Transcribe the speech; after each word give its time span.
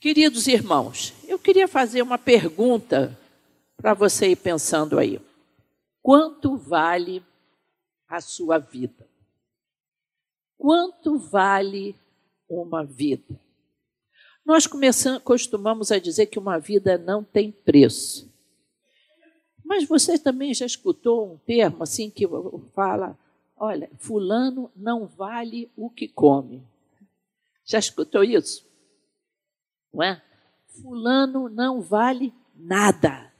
Queridos 0.00 0.46
irmãos, 0.46 1.12
eu 1.28 1.38
queria 1.38 1.68
fazer 1.68 2.00
uma 2.00 2.16
pergunta 2.16 3.14
para 3.76 3.92
você 3.92 4.30
ir 4.30 4.36
pensando 4.36 4.98
aí. 4.98 5.20
Quanto 6.00 6.56
vale 6.56 7.22
a 8.08 8.18
sua 8.18 8.56
vida? 8.56 9.06
Quanto 10.56 11.18
vale 11.18 11.94
uma 12.48 12.82
vida? 12.82 13.38
Nós 14.42 14.66
costumamos 15.22 15.92
a 15.92 15.98
dizer 15.98 16.26
que 16.26 16.38
uma 16.38 16.58
vida 16.58 16.96
não 16.96 17.22
tem 17.22 17.52
preço. 17.52 18.26
Mas 19.62 19.86
você 19.86 20.18
também 20.18 20.54
já 20.54 20.64
escutou 20.64 21.34
um 21.34 21.36
termo 21.36 21.82
assim 21.82 22.08
que 22.08 22.26
fala, 22.74 23.18
olha, 23.54 23.90
fulano 23.98 24.72
não 24.74 25.06
vale 25.06 25.70
o 25.76 25.90
que 25.90 26.08
come. 26.08 26.62
Já 27.66 27.78
escutou 27.78 28.24
isso? 28.24 28.69
Não 29.92 30.02
é? 30.02 30.22
Fulano 30.66 31.48
não 31.48 31.80
vale 31.80 32.32
nada. 32.54 33.32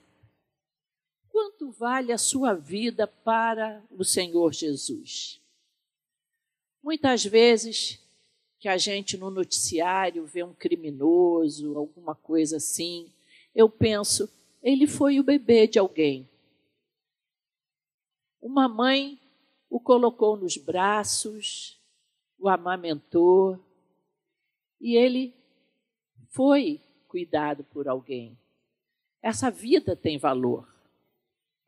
Quanto 1.28 1.70
vale 1.70 2.12
a 2.12 2.18
sua 2.18 2.54
vida 2.54 3.06
para 3.06 3.82
o 3.90 4.04
Senhor 4.04 4.52
Jesus? 4.52 5.40
Muitas 6.82 7.24
vezes 7.24 8.00
que 8.58 8.68
a 8.68 8.76
gente 8.76 9.16
no 9.16 9.30
noticiário 9.30 10.26
vê 10.26 10.42
um 10.42 10.52
criminoso, 10.52 11.78
alguma 11.78 12.14
coisa 12.14 12.58
assim, 12.58 13.10
eu 13.54 13.68
penso, 13.68 14.28
ele 14.62 14.86
foi 14.86 15.18
o 15.18 15.24
bebê 15.24 15.66
de 15.66 15.78
alguém. 15.78 16.28
Uma 18.40 18.68
mãe 18.68 19.18
o 19.70 19.78
colocou 19.78 20.36
nos 20.36 20.56
braços, 20.56 21.80
o 22.38 22.48
amamentou, 22.48 23.58
e 24.80 24.96
ele 24.96 25.32
foi 26.30 26.80
cuidado 27.08 27.64
por 27.64 27.88
alguém. 27.88 28.38
Essa 29.22 29.50
vida 29.50 29.94
tem 29.94 30.18
valor. 30.18 30.66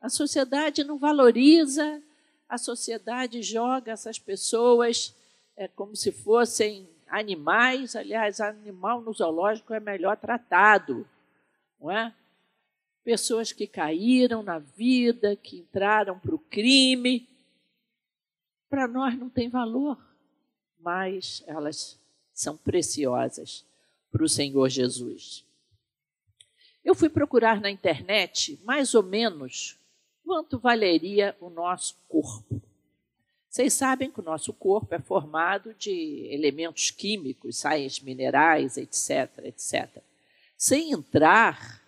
A 0.01 0.09
sociedade 0.09 0.83
não 0.83 0.97
valoriza, 0.97 2.01
a 2.49 2.57
sociedade 2.57 3.41
joga 3.41 3.91
essas 3.91 4.17
pessoas 4.19 5.15
é, 5.55 5.67
como 5.67 5.95
se 5.95 6.11
fossem 6.11 6.89
animais. 7.07 7.95
Aliás, 7.95 8.41
animal 8.41 9.01
no 9.01 9.13
zoológico 9.13 9.73
é 9.73 9.79
melhor 9.79 10.17
tratado, 10.17 11.07
não 11.79 11.91
é? 11.91 12.13
Pessoas 13.03 13.51
que 13.51 13.67
caíram 13.67 14.41
na 14.41 14.59
vida, 14.59 15.35
que 15.35 15.57
entraram 15.57 16.17
para 16.17 16.33
o 16.33 16.39
crime. 16.39 17.27
Para 18.69 18.87
nós 18.87 19.17
não 19.17 19.29
tem 19.29 19.49
valor, 19.49 19.97
mas 20.79 21.43
elas 21.45 21.99
são 22.33 22.57
preciosas 22.57 23.65
para 24.13 24.23
o 24.23 24.29
Senhor 24.29 24.69
Jesus. 24.69 25.43
Eu 26.85 26.93
fui 26.93 27.09
procurar 27.09 27.59
na 27.59 27.71
internet 27.71 28.59
mais 28.63 28.93
ou 28.93 29.01
menos 29.01 29.75
quanto 30.23 30.59
valeria 30.59 31.35
o 31.41 31.49
nosso 31.49 31.97
corpo. 32.07 32.61
Vocês 33.49 33.73
sabem 33.73 34.11
que 34.11 34.19
o 34.19 34.23
nosso 34.23 34.53
corpo 34.53 34.93
é 34.93 34.99
formado 34.99 35.73
de 35.73 36.27
elementos 36.31 36.91
químicos, 36.91 37.57
sais 37.57 37.99
minerais, 37.99 38.77
etc, 38.77 39.31
etc. 39.45 39.89
Sem 40.55 40.91
entrar 40.91 41.81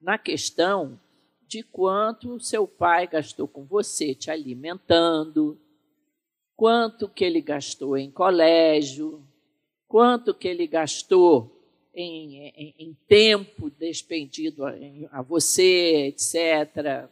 na 0.00 0.16
questão 0.16 0.98
de 1.46 1.64
quanto 1.64 2.40
seu 2.40 2.68
pai 2.68 3.08
gastou 3.08 3.48
com 3.48 3.64
você 3.64 4.14
te 4.14 4.30
alimentando, 4.30 5.58
quanto 6.56 7.08
que 7.08 7.24
ele 7.24 7.40
gastou 7.40 7.96
em 7.96 8.10
colégio, 8.10 9.22
quanto 9.88 10.34
que 10.34 10.48
ele 10.48 10.66
gastou 10.66 11.53
em, 11.94 12.48
em, 12.48 12.74
em 12.78 12.96
tempo 13.06 13.70
despendido 13.70 14.64
a, 14.64 14.72
a 15.12 15.22
você, 15.22 16.06
etc. 16.08 17.08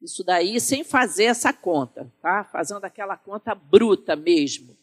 Isso 0.00 0.22
daí 0.22 0.60
sem 0.60 0.84
fazer 0.84 1.24
essa 1.24 1.52
conta, 1.52 2.12
tá? 2.20 2.44
Fazendo 2.44 2.84
aquela 2.84 3.16
conta 3.16 3.54
bruta 3.54 4.14
mesmo 4.14 4.76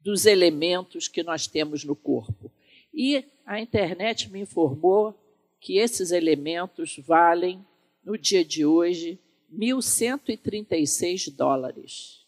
dos 0.00 0.26
elementos 0.26 1.08
que 1.08 1.22
nós 1.22 1.46
temos 1.46 1.84
no 1.84 1.96
corpo. 1.96 2.50
E 2.92 3.24
a 3.44 3.60
internet 3.60 4.30
me 4.30 4.40
informou 4.40 5.14
que 5.60 5.78
esses 5.78 6.10
elementos 6.10 6.96
valem, 6.98 7.64
no 8.04 8.16
dia 8.16 8.44
de 8.44 8.64
hoje, 8.64 9.18
1.136 9.52 11.34
dólares. 11.34 12.24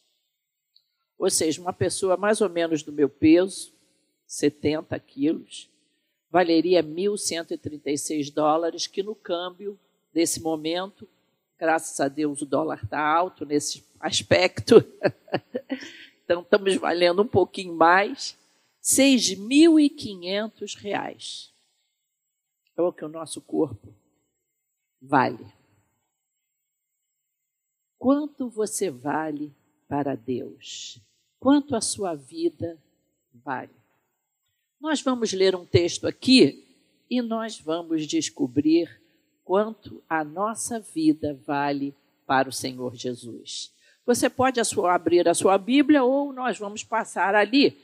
Ou 1.18 1.30
seja, 1.30 1.60
uma 1.60 1.72
pessoa 1.72 2.16
mais 2.16 2.40
ou 2.40 2.48
menos 2.48 2.82
do 2.82 2.92
meu 2.92 3.08
peso, 3.08 3.72
70 4.26 4.98
quilos, 5.00 5.68
valeria 6.30 6.82
1.136 6.82 8.32
dólares, 8.32 8.86
que 8.86 9.02
no 9.02 9.14
câmbio 9.14 9.78
desse 10.12 10.40
momento, 10.40 11.08
graças 11.58 11.98
a 12.00 12.08
Deus 12.08 12.42
o 12.42 12.46
dólar 12.46 12.80
está 12.82 13.00
alto 13.00 13.44
nesse 13.44 13.84
aspecto, 13.98 14.76
então 16.24 16.42
estamos 16.42 16.74
valendo 16.76 17.22
um 17.22 17.26
pouquinho 17.26 17.74
mais, 17.74 18.36
6.500 18.82 20.76
reais. 20.76 21.52
É 22.76 22.82
o 22.82 22.92
que 22.92 23.04
o 23.04 23.08
nosso 23.08 23.40
corpo 23.40 23.92
vale. 25.00 25.52
Quanto 27.98 28.48
você 28.48 28.90
vale 28.90 29.52
para 29.88 30.14
Deus? 30.14 31.00
Quanto 31.40 31.74
a 31.74 31.80
sua 31.80 32.14
vida 32.14 32.78
vale? 33.32 33.77
Nós 34.80 35.02
vamos 35.02 35.32
ler 35.32 35.56
um 35.56 35.66
texto 35.66 36.06
aqui 36.06 36.64
e 37.10 37.20
nós 37.20 37.58
vamos 37.58 38.06
descobrir 38.06 39.00
quanto 39.42 40.02
a 40.08 40.22
nossa 40.22 40.78
vida 40.78 41.34
vale 41.44 41.94
para 42.26 42.48
o 42.48 42.52
Senhor 42.52 42.94
Jesus. 42.94 43.72
Você 44.06 44.30
pode 44.30 44.60
a 44.60 44.64
sua, 44.64 44.94
abrir 44.94 45.28
a 45.28 45.34
sua 45.34 45.58
Bíblia 45.58 46.04
ou 46.04 46.32
nós 46.32 46.58
vamos 46.58 46.84
passar 46.84 47.34
ali 47.34 47.76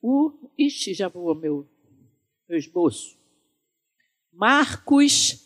o. 0.00 0.32
Ixi, 0.56 0.94
já 0.94 1.08
voou 1.08 1.34
meu, 1.34 1.68
meu 2.48 2.58
esboço. 2.58 3.18
Marcos 4.32 5.44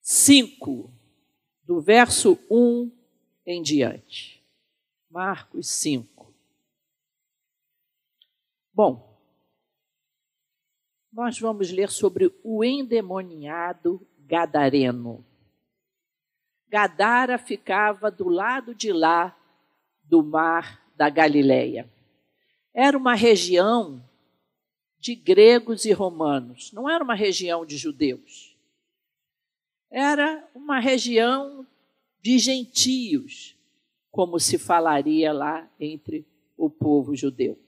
5, 0.00 0.92
do 1.64 1.80
verso 1.80 2.38
1 2.50 2.90
em 3.46 3.62
diante. 3.62 4.42
Marcos 5.10 5.68
5. 5.68 6.32
Bom, 8.74 9.11
nós 11.12 11.38
vamos 11.38 11.70
ler 11.70 11.90
sobre 11.90 12.32
o 12.42 12.64
endemoniado 12.64 14.06
gadareno. 14.20 15.24
Gadara 16.68 17.36
ficava 17.36 18.10
do 18.10 18.28
lado 18.28 18.74
de 18.74 18.92
lá 18.92 19.36
do 20.02 20.22
mar 20.22 20.82
da 20.96 21.10
Galileia. 21.10 21.90
Era 22.72 22.96
uma 22.96 23.14
região 23.14 24.02
de 24.98 25.14
gregos 25.14 25.84
e 25.84 25.92
romanos, 25.92 26.72
não 26.72 26.88
era 26.88 27.04
uma 27.04 27.14
região 27.14 27.66
de 27.66 27.76
judeus. 27.76 28.56
Era 29.90 30.48
uma 30.54 30.78
região 30.78 31.66
de 32.22 32.38
gentios, 32.38 33.54
como 34.10 34.38
se 34.38 34.56
falaria 34.56 35.32
lá 35.32 35.68
entre 35.78 36.24
o 36.56 36.70
povo 36.70 37.14
judeu. 37.14 37.58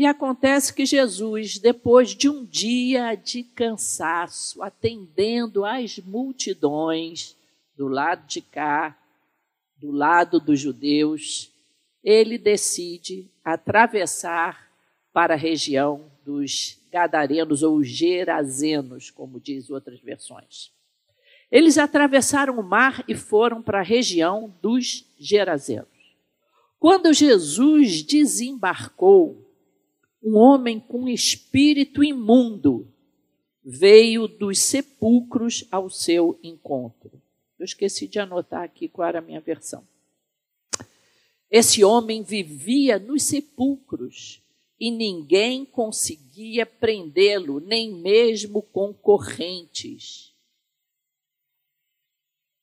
E 0.00 0.06
acontece 0.06 0.72
que 0.72 0.86
Jesus, 0.86 1.58
depois 1.58 2.14
de 2.14 2.26
um 2.26 2.42
dia 2.42 3.14
de 3.14 3.42
cansaço, 3.42 4.62
atendendo 4.62 5.62
às 5.62 5.98
multidões, 5.98 7.36
do 7.76 7.86
lado 7.86 8.26
de 8.26 8.40
cá, 8.40 8.96
do 9.76 9.90
lado 9.90 10.40
dos 10.40 10.58
judeus, 10.58 11.52
ele 12.02 12.38
decide 12.38 13.30
atravessar 13.44 14.70
para 15.12 15.34
a 15.34 15.36
região 15.36 16.10
dos 16.24 16.78
Gadarenos 16.90 17.62
ou 17.62 17.84
Gerazenos, 17.84 19.10
como 19.10 19.38
diz 19.38 19.68
outras 19.68 20.00
versões. 20.00 20.72
Eles 21.52 21.76
atravessaram 21.76 22.58
o 22.58 22.62
mar 22.62 23.04
e 23.06 23.14
foram 23.14 23.60
para 23.60 23.80
a 23.80 23.84
região 23.84 24.50
dos 24.62 25.04
Gerazenos. 25.18 26.16
Quando 26.78 27.12
Jesus 27.12 28.02
desembarcou, 28.02 29.49
um 30.22 30.36
homem 30.36 30.78
com 30.78 31.08
espírito 31.08 32.04
imundo 32.04 32.86
veio 33.64 34.26
dos 34.28 34.58
sepulcros 34.58 35.64
ao 35.70 35.88
seu 35.88 36.38
encontro. 36.42 37.10
Eu 37.58 37.64
esqueci 37.64 38.06
de 38.06 38.18
anotar 38.18 38.62
aqui 38.62 38.88
qual 38.88 39.08
era 39.08 39.18
a 39.18 39.22
minha 39.22 39.40
versão. 39.40 39.86
Esse 41.50 41.82
homem 41.84 42.22
vivia 42.22 42.98
nos 42.98 43.24
sepulcros 43.24 44.42
e 44.78 44.90
ninguém 44.90 45.64
conseguia 45.64 46.64
prendê-lo, 46.64 47.60
nem 47.60 47.92
mesmo 47.92 48.62
com 48.62 48.94
correntes. 48.94 50.32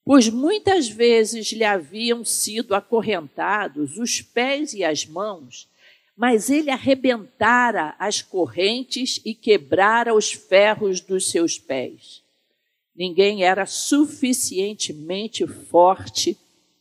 Pois 0.04 0.30
muitas 0.30 0.88
vezes 0.88 1.51
lhe 1.51 1.65
haviam 1.65 2.24
sido 2.24 2.74
acorrentados 2.74 3.98
os 3.98 4.21
pés 4.21 4.74
e 4.74 4.83
as 4.83 5.06
mãos 5.06 5.69
mas 6.18 6.50
ele 6.50 6.72
arrebentara 6.72 7.96
as 8.00 8.24
correntes 8.24 9.22
e 9.24 9.36
quebrara 9.36 10.16
os 10.16 10.34
ferros 10.34 11.00
dos 11.00 11.30
seus 11.30 11.60
pés. 11.60 12.24
Ninguém 12.96 13.44
era 13.44 13.68
suficientemente 13.68 15.46
forte 15.46 16.36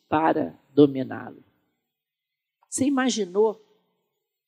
para 0.08 0.58
dominá-lo. 0.70 1.44
Você 2.66 2.86
imaginou 2.86 3.62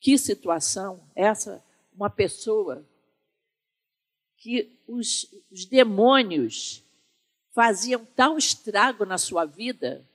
que 0.01 0.17
situação 0.17 1.07
essa? 1.15 1.63
Uma 1.95 2.09
pessoa 2.09 2.83
que 4.39 4.73
os, 4.87 5.27
os 5.51 5.67
demônios 5.67 6.83
faziam 7.53 8.07
tal 8.17 8.39
estrago 8.39 9.05
na 9.05 9.19
sua 9.19 9.45
vida 9.45 10.09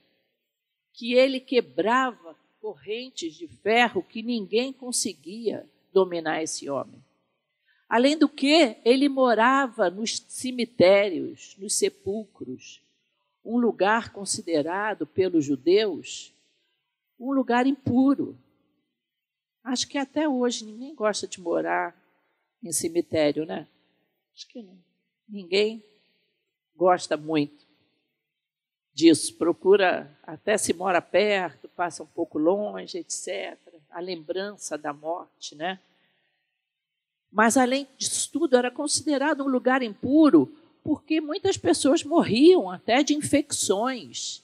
que 0.92 1.12
ele 1.14 1.38
quebrava 1.38 2.34
correntes 2.64 3.34
de 3.34 3.46
ferro 3.46 4.02
que 4.02 4.22
ninguém 4.22 4.72
conseguia 4.72 5.68
dominar 5.92 6.42
esse 6.42 6.70
homem. 6.70 7.04
Além 7.86 8.16
do 8.16 8.26
que, 8.26 8.78
ele 8.86 9.06
morava 9.06 9.90
nos 9.90 10.24
cemitérios, 10.28 11.54
nos 11.58 11.74
sepulcros, 11.74 12.80
um 13.44 13.58
lugar 13.58 14.14
considerado 14.14 15.06
pelos 15.06 15.44
judeus 15.44 16.32
um 17.20 17.32
lugar 17.32 17.66
impuro. 17.66 18.34
Acho 19.62 19.86
que 19.86 19.98
até 19.98 20.26
hoje 20.26 20.64
ninguém 20.64 20.94
gosta 20.94 21.26
de 21.26 21.42
morar 21.42 21.94
em 22.62 22.72
cemitério, 22.72 23.44
né? 23.44 23.68
Acho 24.34 24.48
que 24.48 24.62
não. 24.62 24.78
ninguém 25.28 25.84
gosta 26.74 27.14
muito 27.14 27.63
disso. 28.94 29.34
Procura, 29.34 30.10
até 30.22 30.56
se 30.56 30.72
mora 30.72 31.02
perto, 31.02 31.68
passa 31.68 32.02
um 32.02 32.06
pouco 32.06 32.38
longe, 32.38 32.98
etc. 32.98 33.58
A 33.90 34.00
lembrança 34.00 34.78
da 34.78 34.92
morte, 34.92 35.54
né? 35.54 35.80
Mas, 37.30 37.56
além 37.56 37.88
disso 37.98 38.30
tudo, 38.32 38.56
era 38.56 38.70
considerado 38.70 39.42
um 39.42 39.48
lugar 39.48 39.82
impuro 39.82 40.56
porque 40.84 41.20
muitas 41.20 41.56
pessoas 41.56 42.04
morriam 42.04 42.70
até 42.70 43.02
de 43.02 43.14
infecções. 43.14 44.42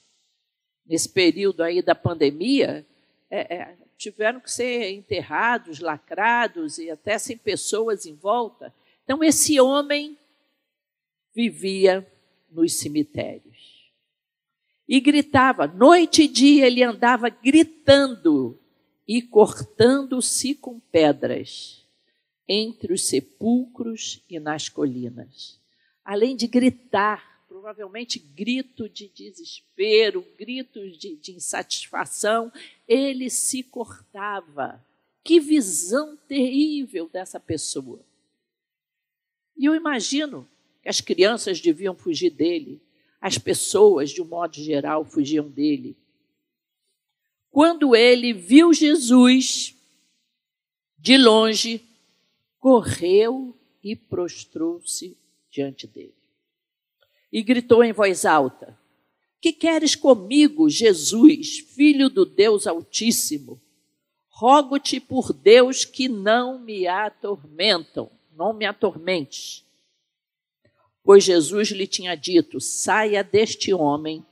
Nesse 0.85 1.07
período 1.07 1.61
aí 1.61 1.81
da 1.81 1.95
pandemia, 1.95 2.85
é, 3.29 3.55
é, 3.55 3.77
tiveram 3.95 4.39
que 4.39 4.51
ser 4.51 4.91
enterrados, 4.91 5.79
lacrados 5.79 6.79
e 6.79 6.89
até 6.89 7.17
sem 7.19 7.37
pessoas 7.37 8.05
em 8.05 8.15
volta. 8.15 8.73
Então, 9.03 9.23
esse 9.23 9.61
homem 9.61 10.17
vivia 11.33 12.05
nos 12.49 12.73
cemitérios. 12.73 13.80
E 14.91 14.99
gritava, 14.99 15.67
noite 15.67 16.23
e 16.23 16.27
dia 16.27 16.67
ele 16.67 16.83
andava 16.83 17.29
gritando 17.29 18.59
e 19.07 19.21
cortando-se 19.21 20.53
com 20.53 20.81
pedras 20.81 21.85
entre 22.45 22.91
os 22.91 23.05
sepulcros 23.05 24.21
e 24.29 24.37
nas 24.37 24.67
colinas. 24.67 25.57
Além 26.03 26.35
de 26.35 26.45
gritar, 26.45 27.41
provavelmente 27.47 28.19
grito 28.19 28.89
de 28.89 29.07
desespero, 29.07 30.27
gritos 30.37 30.97
de, 30.97 31.15
de 31.15 31.31
insatisfação, 31.31 32.51
ele 32.85 33.29
se 33.29 33.63
cortava. 33.63 34.85
Que 35.23 35.39
visão 35.39 36.17
terrível 36.27 37.07
dessa 37.07 37.39
pessoa. 37.39 38.01
E 39.55 39.63
eu 39.63 39.73
imagino 39.73 40.45
que 40.83 40.89
as 40.89 40.99
crianças 40.99 41.61
deviam 41.61 41.95
fugir 41.95 42.31
dele, 42.31 42.81
as 43.21 43.37
pessoas, 43.37 44.09
de 44.09 44.21
um 44.21 44.25
modo 44.25 44.55
geral, 44.55 45.05
fugiam 45.05 45.47
dele. 45.47 45.95
Quando 47.51 47.95
ele 47.95 48.33
viu 48.33 48.73
Jesus 48.73 49.75
de 50.97 51.17
longe, 51.17 51.85
correu 52.57 53.55
e 53.83 53.95
prostrou-se 53.95 55.15
diante 55.51 55.85
dele. 55.85 56.15
E 57.31 57.43
gritou 57.43 57.83
em 57.83 57.91
voz 57.91 58.25
alta: 58.25 58.77
Que 59.39 59.53
queres 59.53 59.95
comigo, 59.95 60.67
Jesus, 60.69 61.59
filho 61.59 62.09
do 62.09 62.25
Deus 62.25 62.65
Altíssimo? 62.65 63.61
Rogo-te 64.29 64.99
por 64.99 65.31
Deus 65.31 65.85
que 65.85 66.07
não 66.09 66.57
me 66.57 66.87
atormentam, 66.87 68.09
não 68.35 68.53
me 68.53 68.65
atormentes. 68.65 69.63
Pois 71.03 71.23
Jesus 71.23 71.69
lhe 71.69 71.87
tinha 71.87 72.15
dito: 72.15 72.59
Saia 72.59 73.23
deste 73.23 73.73
homem, 73.73 74.25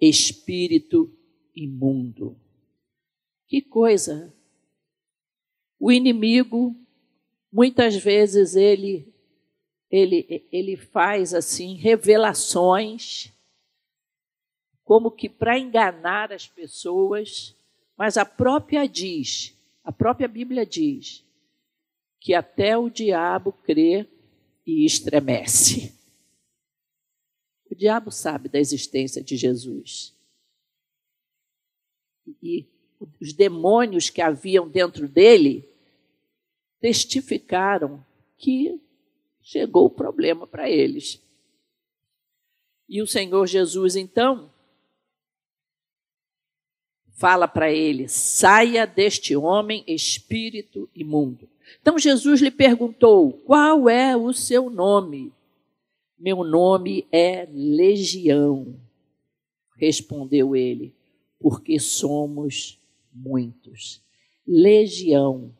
espírito 0.00 1.10
imundo. 1.54 2.36
Que 3.46 3.62
coisa! 3.62 4.34
O 5.78 5.92
inimigo 5.92 6.74
Muitas 7.56 7.96
vezes 7.96 8.54
ele 8.54 9.10
ele 9.90 10.46
ele 10.52 10.76
faz 10.76 11.32
assim 11.32 11.74
revelações 11.74 13.32
como 14.84 15.10
que 15.10 15.26
para 15.26 15.58
enganar 15.58 16.34
as 16.34 16.46
pessoas, 16.46 17.56
mas 17.96 18.18
a 18.18 18.26
própria 18.26 18.86
diz, 18.86 19.56
a 19.82 19.90
própria 19.90 20.28
Bíblia 20.28 20.66
diz 20.66 21.24
que 22.20 22.34
até 22.34 22.76
o 22.76 22.90
diabo 22.90 23.52
crê 23.64 24.06
e 24.66 24.84
estremece. 24.84 25.95
O 27.76 27.78
diabo 27.78 28.10
sabe 28.10 28.48
da 28.48 28.58
existência 28.58 29.22
de 29.22 29.36
Jesus. 29.36 30.16
E 32.42 32.64
os 33.20 33.34
demônios 33.34 34.08
que 34.08 34.22
haviam 34.22 34.66
dentro 34.66 35.06
dele 35.06 35.68
testificaram 36.80 38.02
que 38.38 38.80
chegou 39.42 39.84
o 39.84 39.90
problema 39.90 40.46
para 40.46 40.70
eles. 40.70 41.20
E 42.88 43.02
o 43.02 43.06
Senhor 43.06 43.46
Jesus, 43.46 43.94
então, 43.94 44.50
fala 47.18 47.46
para 47.46 47.70
ele: 47.70 48.08
saia 48.08 48.86
deste 48.86 49.36
homem, 49.36 49.84
espírito 49.86 50.88
imundo. 50.94 51.46
Então 51.82 51.98
Jesus 51.98 52.40
lhe 52.40 52.50
perguntou: 52.50 53.34
qual 53.44 53.86
é 53.86 54.16
o 54.16 54.32
seu 54.32 54.70
nome? 54.70 55.30
Meu 56.18 56.42
nome 56.44 57.06
é 57.12 57.46
Legião, 57.50 58.74
respondeu 59.76 60.56
ele, 60.56 60.94
porque 61.38 61.78
somos 61.78 62.80
muitos. 63.12 64.02
Legião 64.46 65.52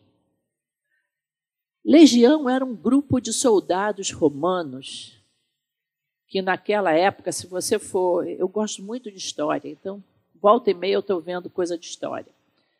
Legião 1.89 2.51
era 2.51 2.65
um 2.65 2.75
grupo 2.75 3.21
de 3.21 3.33
soldados 3.33 4.11
romanos 4.11 5.23
que 6.27 6.43
naquela 6.43 6.91
época, 6.91 7.31
se 7.31 7.47
você 7.47 7.79
for, 7.79 8.27
eu 8.27 8.49
gosto 8.49 8.83
muito 8.83 9.09
de 9.09 9.17
história, 9.19 9.69
então 9.69 10.03
volta 10.35 10.69
e 10.69 10.75
meia 10.75 10.95
eu 10.95 11.01
estou 11.01 11.21
vendo 11.21 11.49
coisa 11.49 11.79
de 11.79 11.87
história. 11.87 12.27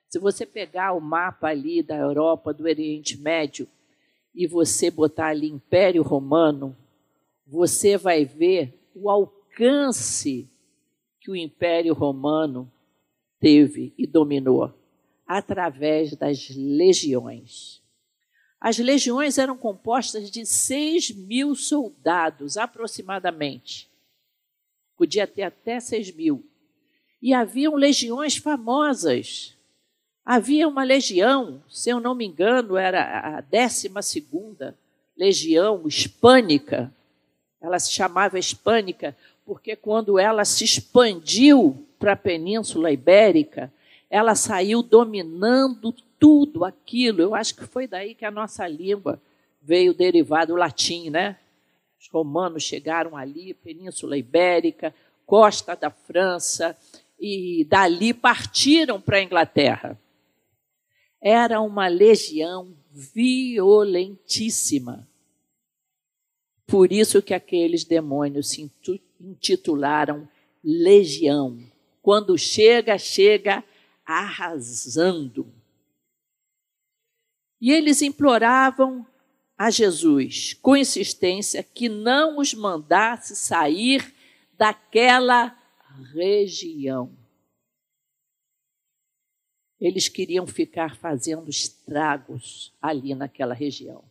Se 0.09 0.19
você 0.19 0.45
pegar 0.45 0.93
o 0.93 1.01
mapa 1.01 1.47
ali 1.47 1.85
da 1.85 1.95
Europa, 1.95 2.53
do 2.53 2.65
Oriente 2.65 3.17
Médio, 3.17 3.69
e 4.35 4.45
você 4.45 4.91
botar 4.91 5.29
ali 5.29 5.49
Império 5.49 6.03
Romano, 6.03 6.77
você 7.47 7.97
vai 7.97 8.25
ver 8.25 8.91
o 8.95 9.09
alcance 9.09 10.51
que 11.21 11.31
o 11.31 11.37
Império 11.37 11.95
Romano 11.95 12.71
teve 13.39 13.95
e 13.97 14.07
dominou 14.07 14.75
através 15.27 16.15
das 16.17 16.49
legiões. 16.51 17.83
As 18.61 18.79
legiões 18.79 19.39
eram 19.39 19.57
compostas 19.57 20.31
de 20.31 20.47
6 20.47 21.11
mil 21.11 21.55
soldados, 21.55 22.57
aproximadamente. 22.57 23.89
Podia 24.97 25.27
ter 25.27 25.43
até 25.43 25.79
6 25.79 26.13
mil. 26.13 26.45
E 27.21 27.35
haviam 27.35 27.75
legiões 27.75 28.37
famosas. 28.37 29.57
Havia 30.25 30.67
uma 30.67 30.85
legião, 30.85 31.63
se 31.69 31.91
eu 31.91 32.01
não 32.01 32.15
me 32.15 32.27
engano, 32.27 32.77
era 32.77 33.39
a 33.39 33.41
12 33.41 33.91
legião 35.17 35.87
hispânica. 35.87 36.93
Ela 37.67 37.79
se 37.79 37.93
chamava 37.93 38.39
hispânica 38.39 39.17
porque 39.45 39.77
quando 39.77 40.19
ela 40.19 40.45
se 40.45 40.65
expandiu 40.65 41.87
para 41.99 42.13
a 42.13 42.17
Península 42.17 42.91
Ibérica, 42.91 43.73
ela 44.11 44.35
saiu 44.35 44.83
dominando 44.83 45.93
tudo 46.19 46.65
aquilo. 46.65 47.23
Eu 47.23 47.35
acho 47.35 47.55
que 47.55 47.65
foi 47.65 47.87
daí 47.87 48.15
que 48.15 48.25
a 48.25 48.31
nossa 48.31 48.67
língua 48.67 49.21
veio 49.63 49.95
derivado 49.95 50.53
do 50.53 50.59
latim, 50.59 51.11
né? 51.11 51.37
Os 52.01 52.09
romanos 52.09 52.63
chegaram 52.63 53.17
ali, 53.17 53.55
Península 53.55 54.19
Ibérica, 54.19 54.95
costa 55.25 55.75
da 55.75 55.91
França, 55.91 56.77
e 57.19 57.67
dali 57.69 58.15
partiram 58.15 59.01
para 59.01 59.17
a 59.19 59.23
Inglaterra. 59.23 59.99
Era 61.21 61.61
uma 61.61 61.89
legião 61.89 62.73
violentíssima. 62.93 65.09
Por 66.67 66.93
isso 66.93 67.23
que 67.23 67.33
aqueles 67.33 67.85
demônios 67.85 68.51
se 68.51 68.71
intitularam 69.21 70.29
legião. 70.63 71.59
Quando 72.03 72.37
chega, 72.37 72.99
chega 72.99 73.63
arrasando. 74.05 75.53
E 77.61 77.73
eles 77.73 78.03
imploravam 78.03 79.07
a 79.57 79.71
Jesus, 79.71 80.55
com 80.55 80.77
insistência, 80.77 81.63
que 81.63 81.89
não 81.89 82.39
os 82.39 82.53
mandasse 82.53 83.35
sair 83.35 84.15
daquela 84.53 85.57
região. 86.13 87.11
Eles 89.81 90.09
queriam 90.09 90.47
ficar 90.47 90.97
fazendo 90.97 91.49
estragos 91.49 92.73
ali 92.81 93.15
naquela 93.15 93.55
região. 93.55 94.05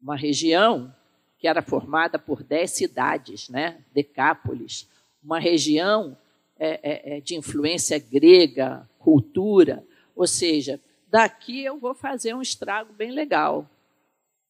Uma 0.00 0.16
região 0.16 0.94
que 1.42 1.48
era 1.48 1.60
formada 1.60 2.20
por 2.20 2.40
dez 2.40 2.70
cidades, 2.70 3.48
né? 3.48 3.82
Decápolis, 3.92 4.88
uma 5.20 5.40
região 5.40 6.16
é, 6.56 6.78
é, 6.84 7.16
é, 7.16 7.20
de 7.20 7.34
influência 7.34 7.98
grega, 7.98 8.88
cultura, 8.96 9.84
ou 10.14 10.24
seja, 10.24 10.80
daqui 11.08 11.64
eu 11.64 11.80
vou 11.80 11.96
fazer 11.96 12.32
um 12.32 12.40
estrago 12.40 12.92
bem 12.92 13.10
legal. 13.10 13.68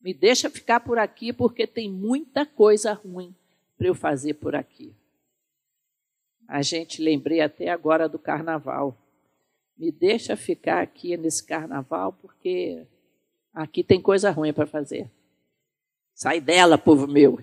Me 0.02 0.12
deixa 0.12 0.50
ficar 0.50 0.80
por 0.80 0.98
aqui 0.98 1.32
porque 1.32 1.66
tem 1.66 1.90
muita 1.90 2.44
coisa 2.44 2.92
ruim 2.92 3.34
para 3.78 3.86
eu 3.86 3.94
fazer 3.94 4.34
por 4.34 4.54
aqui. 4.54 4.94
A 6.46 6.60
gente 6.60 7.00
lembrei 7.00 7.40
até 7.40 7.70
agora 7.70 8.06
do 8.06 8.18
carnaval. 8.18 8.94
Me 9.78 9.90
deixa 9.90 10.36
ficar 10.36 10.82
aqui 10.82 11.16
nesse 11.16 11.42
carnaval 11.42 12.12
porque 12.20 12.86
aqui 13.54 13.82
tem 13.82 13.98
coisa 13.98 14.30
ruim 14.30 14.52
para 14.52 14.66
fazer. 14.66 15.10
Sai 16.14 16.40
dela, 16.40 16.78
povo 16.78 17.06
meu. 17.06 17.38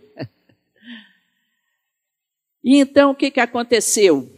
E 2.63 2.77
então 2.77 3.11
o 3.11 3.15
que, 3.15 3.31
que 3.31 3.39
aconteceu? 3.39 4.29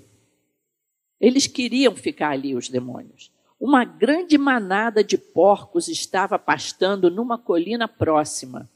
Eles 1.19 1.47
queriam 1.47 1.95
ficar 1.95 2.31
ali, 2.31 2.55
os 2.55 2.69
demônios. 2.69 3.31
Uma 3.59 3.85
grande 3.85 4.37
manada 4.37 5.03
de 5.03 5.17
porcos 5.17 5.87
estava 5.87 6.39
pastando 6.39 7.11
numa 7.11 7.37
colina 7.37 7.87
próxima. 7.87 8.69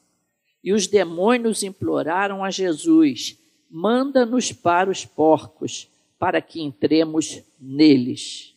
E 0.63 0.73
os 0.73 0.85
demônios 0.85 1.63
imploraram 1.63 2.43
a 2.43 2.51
Jesus: 2.51 3.37
manda-nos 3.69 4.51
para 4.51 4.89
os 4.89 5.05
porcos, 5.05 5.89
para 6.19 6.41
que 6.41 6.61
entremos 6.61 7.41
neles. 7.59 8.55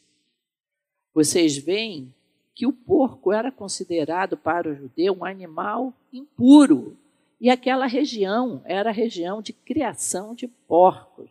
Vocês 1.15 1.57
veem 1.57 2.15
que 2.59 2.67
o 2.67 2.73
porco 2.73 3.33
era 3.33 3.53
considerado 3.53 4.37
para 4.37 4.69
o 4.69 4.75
judeu 4.75 5.17
um 5.17 5.25
animal 5.25 5.95
impuro. 6.13 6.99
E 7.41 7.49
aquela 7.49 7.87
região 7.87 8.61
era 8.65 8.91
a 8.91 8.93
região 8.93 9.41
de 9.41 9.53
criação 9.53 10.35
de 10.35 10.49
porcos. 10.49 11.31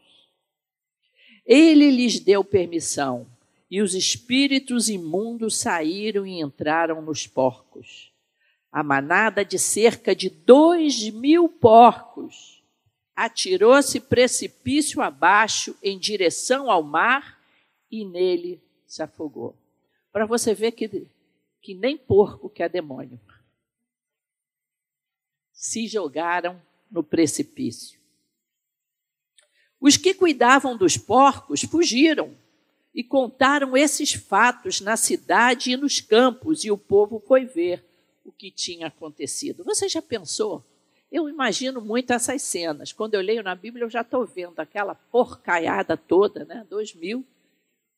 Ele 1.46 1.91
lhes 1.91 2.17
deu 2.22 2.46
permissão, 2.46 3.27
e 3.69 3.81
os 3.81 3.93
espíritos 3.93 4.88
imundos 4.88 5.57
saíram 5.57 6.25
e 6.25 6.39
entraram 6.39 7.01
nos 7.01 7.27
porcos. 7.27 8.10
A 8.72 8.81
manada 8.81 9.43
de 9.43 9.60
cerca 9.60 10.15
de 10.15 10.29
dois 10.29 11.10
mil 11.10 11.50
porcos 11.50 12.63
atirou-se 13.13 14.00
precipício 14.00 15.01
abaixo 15.01 15.75
em 15.84 16.00
direção 16.00 16.72
ao 16.72 16.81
mar 16.81 17.38
e 17.91 18.05
nele 18.05 18.62
se 18.86 19.03
afogou. 19.03 19.53
Para 20.17 20.25
você 20.25 20.53
ver 20.53 20.72
que, 20.72 21.05
que 21.67 21.75
nem 21.75 21.97
porco 21.97 22.50
que 22.50 22.63
é 22.63 22.69
demônio 22.69 23.19
se 25.51 25.86
jogaram 25.86 26.62
no 26.89 27.03
precipício. 27.03 28.00
Os 29.77 29.97
que 29.97 30.13
cuidavam 30.13 30.77
dos 30.77 30.95
porcos 30.95 31.63
fugiram 31.63 32.33
e 32.95 33.03
contaram 33.03 33.75
esses 33.75 34.13
fatos 34.13 34.79
na 34.79 34.95
cidade 34.95 35.71
e 35.71 35.75
nos 35.75 36.00
campos, 36.00 36.63
e 36.63 36.71
o 36.71 36.77
povo 36.77 37.19
foi 37.19 37.43
ver 37.43 37.83
o 38.24 38.31
que 38.31 38.50
tinha 38.50 38.88
acontecido. 38.88 39.65
Você 39.65 39.89
já 39.89 40.01
pensou? 40.01 40.63
Eu 41.12 41.27
imagino 41.27 41.81
muito 41.81 42.13
essas 42.13 42.43
cenas. 42.43 42.93
Quando 42.93 43.15
eu 43.15 43.21
leio 43.21 43.43
na 43.43 43.55
Bíblia, 43.55 43.83
eu 43.83 43.89
já 43.89 44.03
estou 44.03 44.25
vendo 44.25 44.57
aquela 44.62 44.95
porcaiada 44.95 45.97
toda, 45.97 46.45
né? 46.45 46.65
Dois 46.69 46.95
mil, 46.95 47.25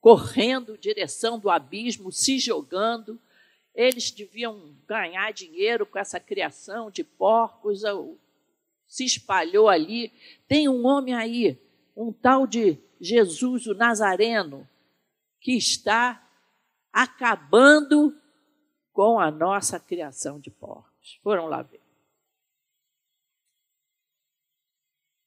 correndo 0.01 0.75
direção 0.75 1.37
do 1.37 1.51
abismo, 1.51 2.11
se 2.11 2.39
jogando, 2.39 3.21
eles 3.73 4.11
deviam 4.11 4.75
ganhar 4.87 5.31
dinheiro 5.31 5.85
com 5.85 5.97
essa 5.99 6.19
criação 6.19 6.89
de 6.89 7.03
porcos, 7.03 7.81
se 8.87 9.05
espalhou 9.05 9.69
ali. 9.69 10.11
Tem 10.47 10.67
um 10.67 10.85
homem 10.85 11.13
aí, 11.13 11.57
um 11.95 12.11
tal 12.11 12.47
de 12.47 12.77
Jesus 12.99 13.67
o 13.67 13.73
Nazareno, 13.73 14.67
que 15.39 15.53
está 15.53 16.27
acabando 16.91 18.15
com 18.91 19.19
a 19.19 19.31
nossa 19.31 19.79
criação 19.79 20.39
de 20.39 20.49
porcos. 20.49 21.19
Foram 21.23 21.45
lá 21.45 21.61
ver. 21.61 21.81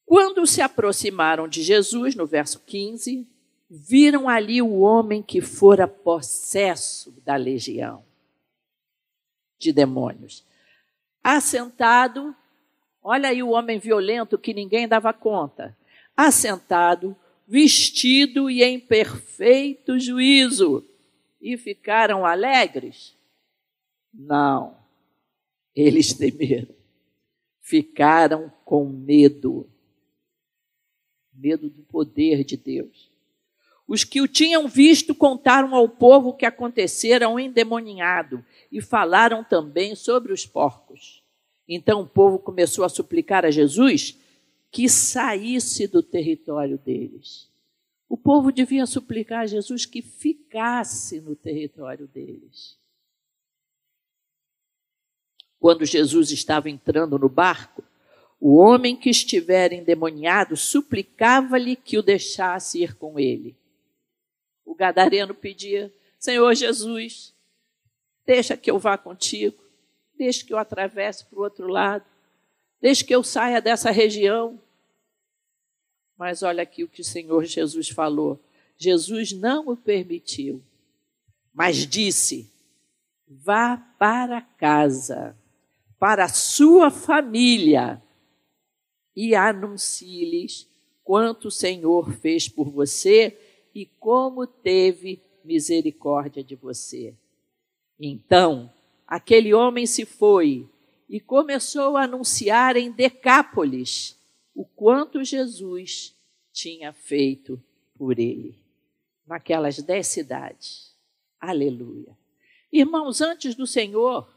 Quando 0.04 0.46
se 0.46 0.60
aproximaram 0.60 1.48
de 1.48 1.62
Jesus, 1.62 2.14
no 2.14 2.26
verso 2.26 2.60
15, 2.60 3.26
viram 3.70 4.28
ali 4.28 4.60
o 4.60 4.80
homem 4.80 5.22
que 5.22 5.40
fora 5.40 5.88
possesso 5.88 7.10
da 7.24 7.36
legião 7.36 8.04
de 9.62 9.72
demônios. 9.72 10.44
Assentado, 11.22 12.34
olha 13.02 13.28
aí 13.28 13.42
o 13.42 13.50
homem 13.50 13.78
violento 13.78 14.36
que 14.36 14.52
ninguém 14.52 14.88
dava 14.88 15.12
conta. 15.12 15.76
Assentado, 16.16 17.16
vestido 17.46 18.50
e 18.50 18.62
em 18.62 18.80
perfeito 18.80 19.98
juízo. 19.98 20.84
E 21.40 21.56
ficaram 21.56 22.26
alegres? 22.26 23.16
Não. 24.12 24.76
Eles 25.74 26.12
temeram. 26.12 26.74
Ficaram 27.60 28.52
com 28.64 28.84
medo. 28.84 29.68
Medo 31.32 31.70
do 31.70 31.82
poder 31.82 32.44
de 32.44 32.56
Deus. 32.56 33.11
Os 33.86 34.04
que 34.04 34.20
o 34.20 34.28
tinham 34.28 34.68
visto 34.68 35.14
contaram 35.14 35.74
ao 35.74 35.88
povo 35.88 36.30
o 36.30 36.34
que 36.34 36.46
acontecera 36.46 37.26
ao 37.26 37.38
endemoninhado 37.38 38.44
e 38.70 38.80
falaram 38.80 39.42
também 39.44 39.94
sobre 39.94 40.32
os 40.32 40.46
porcos. 40.46 41.22
Então 41.68 42.02
o 42.02 42.06
povo 42.06 42.38
começou 42.38 42.84
a 42.84 42.88
suplicar 42.88 43.44
a 43.44 43.50
Jesus 43.50 44.18
que 44.70 44.88
saísse 44.88 45.86
do 45.86 46.02
território 46.02 46.78
deles. 46.78 47.50
O 48.08 48.16
povo 48.16 48.52
devia 48.52 48.86
suplicar 48.86 49.40
a 49.40 49.46
Jesus 49.46 49.86
que 49.86 50.02
ficasse 50.02 51.20
no 51.20 51.34
território 51.34 52.06
deles. 52.06 52.78
Quando 55.58 55.86
Jesus 55.86 56.30
estava 56.30 56.68
entrando 56.68 57.18
no 57.18 57.28
barco, 57.28 57.84
o 58.40 58.56
homem 58.56 58.96
que 58.96 59.08
estivera 59.08 59.74
endemoniado 59.74 60.56
suplicava-lhe 60.56 61.76
que 61.76 61.96
o 61.96 62.02
deixasse 62.02 62.82
ir 62.82 62.96
com 62.96 63.18
ele. 63.18 63.56
O 64.72 64.74
gadareno 64.74 65.34
pedia: 65.34 65.92
Senhor 66.18 66.54
Jesus, 66.54 67.32
Deixa 68.24 68.56
que 68.56 68.70
eu 68.70 68.78
vá 68.78 68.96
contigo. 68.96 69.62
Deixa 70.16 70.44
que 70.44 70.52
eu 70.52 70.58
atravesse 70.58 71.24
para 71.26 71.38
o 71.38 71.42
outro 71.42 71.66
lado. 71.66 72.04
Deixa 72.80 73.04
que 73.04 73.14
eu 73.14 73.22
saia 73.22 73.60
dessa 73.60 73.90
região. 73.90 74.60
Mas 76.16 76.42
olha 76.42 76.62
aqui 76.62 76.84
o 76.84 76.88
que 76.88 77.00
o 77.00 77.04
Senhor 77.04 77.44
Jesus 77.44 77.88
falou. 77.88 78.40
Jesus 78.76 79.32
não 79.32 79.68
o 79.68 79.76
permitiu, 79.76 80.62
mas 81.52 81.86
disse: 81.86 82.50
vá 83.28 83.76
para 83.76 84.40
casa, 84.40 85.36
para 85.98 86.24
a 86.24 86.28
sua 86.28 86.90
família, 86.90 88.02
e 89.14 89.34
anuncie-lhes 89.34 90.68
quanto 91.04 91.48
o 91.48 91.50
Senhor 91.50 92.12
fez 92.12 92.48
por 92.48 92.70
você 92.70 93.38
e 93.74 93.86
como 93.86 94.46
teve 94.46 95.22
misericórdia 95.44 96.42
de 96.42 96.54
você. 96.54 97.14
Então, 97.98 98.72
aquele 99.06 99.54
homem 99.54 99.86
se 99.86 100.04
foi 100.04 100.68
e 101.08 101.20
começou 101.20 101.96
a 101.96 102.04
anunciar 102.04 102.76
em 102.76 102.90
Decápolis 102.90 104.18
o 104.54 104.64
quanto 104.64 105.24
Jesus 105.24 106.14
tinha 106.52 106.92
feito 106.92 107.62
por 107.94 108.18
ele, 108.18 108.58
naquelas 109.26 109.82
dez 109.82 110.06
cidades. 110.08 110.94
Aleluia. 111.40 112.16
Irmãos, 112.70 113.20
antes 113.20 113.54
do 113.54 113.66
Senhor 113.66 114.28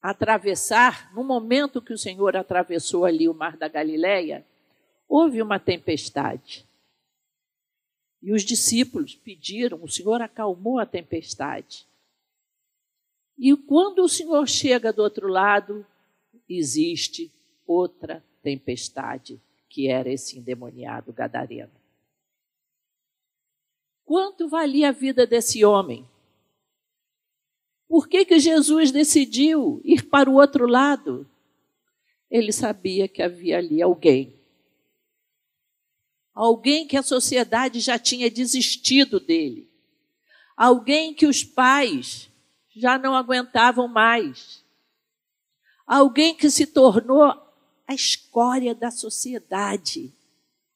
atravessar, 0.00 1.14
no 1.14 1.22
momento 1.22 1.80
que 1.80 1.92
o 1.92 1.98
Senhor 1.98 2.36
atravessou 2.36 3.04
ali 3.04 3.28
o 3.28 3.34
mar 3.34 3.56
da 3.56 3.68
Galileia, 3.68 4.44
houve 5.08 5.40
uma 5.40 5.60
tempestade. 5.60 6.66
E 8.22 8.32
os 8.32 8.42
discípulos 8.42 9.16
pediram, 9.16 9.82
o 9.82 9.88
Senhor 9.88 10.22
acalmou 10.22 10.78
a 10.78 10.86
tempestade. 10.86 11.86
E 13.36 13.56
quando 13.56 14.00
o 14.00 14.08
Senhor 14.08 14.46
chega 14.48 14.92
do 14.92 15.02
outro 15.02 15.26
lado, 15.26 15.84
existe 16.48 17.32
outra 17.66 18.22
tempestade, 18.42 19.40
que 19.68 19.88
era 19.88 20.08
esse 20.08 20.38
endemoniado 20.38 21.12
gadareno. 21.12 21.72
Quanto 24.04 24.48
valia 24.48 24.90
a 24.90 24.92
vida 24.92 25.26
desse 25.26 25.64
homem? 25.64 26.06
Por 27.88 28.08
que, 28.08 28.24
que 28.24 28.38
Jesus 28.38 28.90
decidiu 28.90 29.80
ir 29.84 30.04
para 30.08 30.30
o 30.30 30.34
outro 30.34 30.66
lado? 30.66 31.28
Ele 32.30 32.52
sabia 32.52 33.08
que 33.08 33.22
havia 33.22 33.58
ali 33.58 33.82
alguém. 33.82 34.32
Alguém 36.34 36.86
que 36.86 36.96
a 36.96 37.02
sociedade 37.02 37.80
já 37.80 37.98
tinha 37.98 38.30
desistido 38.30 39.20
dele. 39.20 39.70
Alguém 40.56 41.12
que 41.12 41.26
os 41.26 41.44
pais 41.44 42.30
já 42.74 42.98
não 42.98 43.14
aguentavam 43.14 43.86
mais. 43.86 44.64
Alguém 45.86 46.34
que 46.34 46.50
se 46.50 46.66
tornou 46.66 47.24
a 47.86 47.94
escória 47.94 48.74
da 48.74 48.90
sociedade, 48.90 50.14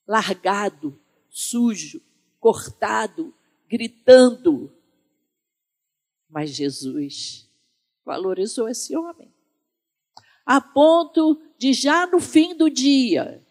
largado, 0.07 0.99
sujo, 1.31 2.03
cortado, 2.39 3.35
gritando. 3.69 4.73
Mas 6.29 6.51
Jesus 6.51 7.49
valorizou 8.05 8.69
esse 8.69 8.97
homem, 8.97 9.33
a 10.45 10.61
ponto 10.61 11.41
de 11.59 11.73
já 11.73 12.07
no 12.07 12.21
fim 12.21 12.55
do 12.55 12.71
dia, 12.71 13.45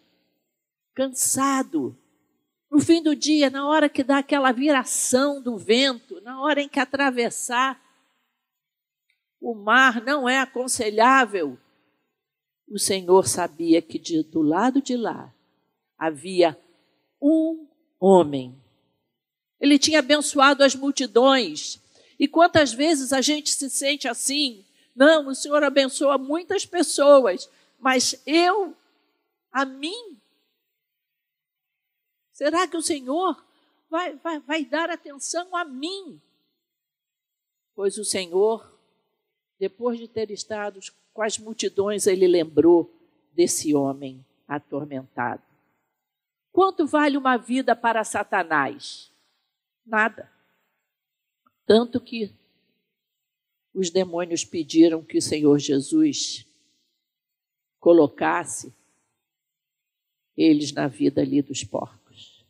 cansado, 0.96 1.96
no 2.70 2.80
fim 2.80 3.02
do 3.02 3.14
dia, 3.14 3.50
na 3.50 3.68
hora 3.68 3.86
que 3.86 4.02
dá 4.02 4.18
aquela 4.18 4.50
viração 4.50 5.42
do 5.42 5.58
vento, 5.58 6.20
na 6.22 6.40
hora 6.40 6.62
em 6.62 6.68
que 6.68 6.80
atravessar 6.80 7.80
o 9.38 9.54
mar 9.54 10.02
não 10.02 10.26
é 10.26 10.40
aconselhável, 10.40 11.58
o 12.66 12.78
Senhor 12.78 13.28
sabia 13.28 13.80
que 13.82 13.98
de, 13.98 14.22
do 14.22 14.40
lado 14.40 14.80
de 14.80 14.96
lá 14.96 15.32
havia 15.98 16.58
um 17.20 17.68
homem. 18.00 18.58
Ele 19.60 19.78
tinha 19.78 20.00
abençoado 20.00 20.64
as 20.64 20.74
multidões. 20.74 21.78
E 22.18 22.26
quantas 22.26 22.72
vezes 22.72 23.12
a 23.12 23.20
gente 23.20 23.50
se 23.50 23.68
sente 23.68 24.08
assim? 24.08 24.64
Não, 24.94 25.28
o 25.28 25.34
Senhor 25.34 25.62
abençoa 25.62 26.16
muitas 26.16 26.64
pessoas, 26.64 27.48
mas 27.78 28.20
eu, 28.26 28.74
a 29.52 29.64
mim, 29.64 30.15
será 32.36 32.68
que 32.68 32.76
o 32.76 32.82
Senhor 32.82 33.42
vai, 33.88 34.14
vai, 34.16 34.38
vai 34.40 34.64
dar 34.64 34.90
atenção 34.90 35.56
a 35.56 35.64
mim? 35.64 36.20
Pois 37.74 37.96
o 37.96 38.04
Senhor, 38.04 38.78
depois 39.58 39.98
de 39.98 40.06
ter 40.06 40.30
estado 40.30 40.80
com 41.14 41.22
as 41.22 41.38
multidões, 41.38 42.06
ele 42.06 42.26
lembrou 42.26 42.92
desse 43.32 43.74
homem 43.74 44.24
atormentado. 44.46 45.42
Quanto 46.52 46.86
vale 46.86 47.16
uma 47.16 47.38
vida 47.38 47.74
para 47.74 48.04
Satanás? 48.04 49.10
Nada. 49.84 50.30
Tanto 51.64 51.98
que 52.00 52.30
os 53.72 53.88
demônios 53.88 54.44
pediram 54.44 55.02
que 55.02 55.16
o 55.16 55.22
Senhor 55.22 55.58
Jesus 55.58 56.46
colocasse 57.80 58.74
eles 60.36 60.72
na 60.72 60.88
vida 60.88 61.20
ali 61.20 61.40
dos 61.42 61.64
porcos. 61.64 62.44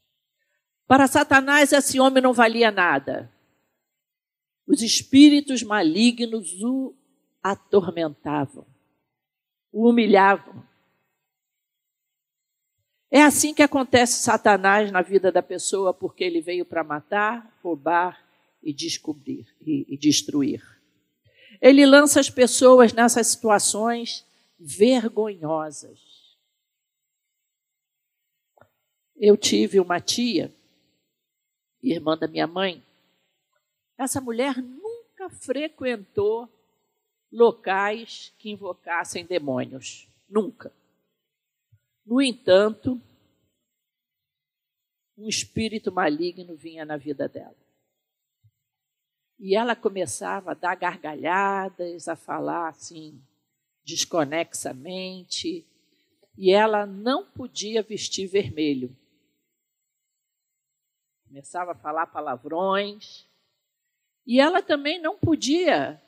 Para 0.87 1.07
Satanás, 1.07 1.73
esse 1.73 1.99
homem 2.01 2.23
não 2.23 2.33
valia 2.33 2.71
nada. 2.71 3.31
Os 4.67 4.83
espíritos 4.83 5.63
malignos 5.63 6.63
o 6.63 6.95
atormentavam, 7.43 8.67
o 9.73 9.89
humilhavam. 9.89 10.65
É 13.11 13.23
assim 13.23 13.55
que 13.55 13.63
acontece 13.63 14.23
Satanás 14.23 14.91
na 14.91 15.01
vida 15.01 15.31
da 15.31 15.43
pessoa, 15.43 15.95
porque 15.95 16.25
ele 16.25 16.41
veio 16.41 16.65
para 16.65 16.83
matar, 16.83 17.57
roubar 17.63 18.21
e 18.63 18.73
descobrir 18.73 19.47
e, 19.65 19.87
e 19.89 19.97
destruir. 19.97 20.63
Ele 21.61 21.87
lança 21.87 22.19
as 22.19 22.29
pessoas 22.29 22.93
nessas 22.93 23.29
situações 23.29 24.27
vergonhosas. 24.59 26.06
Eu 29.19 29.37
tive 29.37 29.81
uma 29.81 29.99
tia, 29.99 30.53
irmã 31.83 32.19
da 32.19 32.29
minha 32.29 32.47
mãe. 32.47 32.85
Essa 33.97 34.21
mulher 34.21 34.59
nunca 34.63 35.31
frequentou 35.31 36.49
locais 37.33 38.33
que 38.39 38.51
invocassem 38.51 39.25
demônios. 39.25 40.07
Nunca. 40.29 40.71
No 42.05 42.21
entanto, 42.21 43.01
um 45.17 45.27
espírito 45.29 45.91
maligno 45.91 46.55
vinha 46.55 46.85
na 46.85 46.99
vida 46.99 47.27
dela. 47.27 47.57
E 49.39 49.57
ela 49.57 49.75
começava 49.75 50.51
a 50.51 50.55
dar 50.55 50.75
gargalhadas, 50.75 52.07
a 52.07 52.17
falar 52.17 52.69
assim, 52.69 53.19
desconexamente, 53.83 55.65
e 56.37 56.51
ela 56.51 56.85
não 56.85 57.25
podia 57.25 57.83
vestir 57.83 58.27
vermelho. 58.27 58.95
Começava 61.29 61.73
a 61.73 61.75
falar 61.75 62.07
palavrões, 62.07 63.27
e 64.27 64.41
ela 64.41 64.61
também 64.61 65.01
não 65.01 65.17
podia 65.17 66.01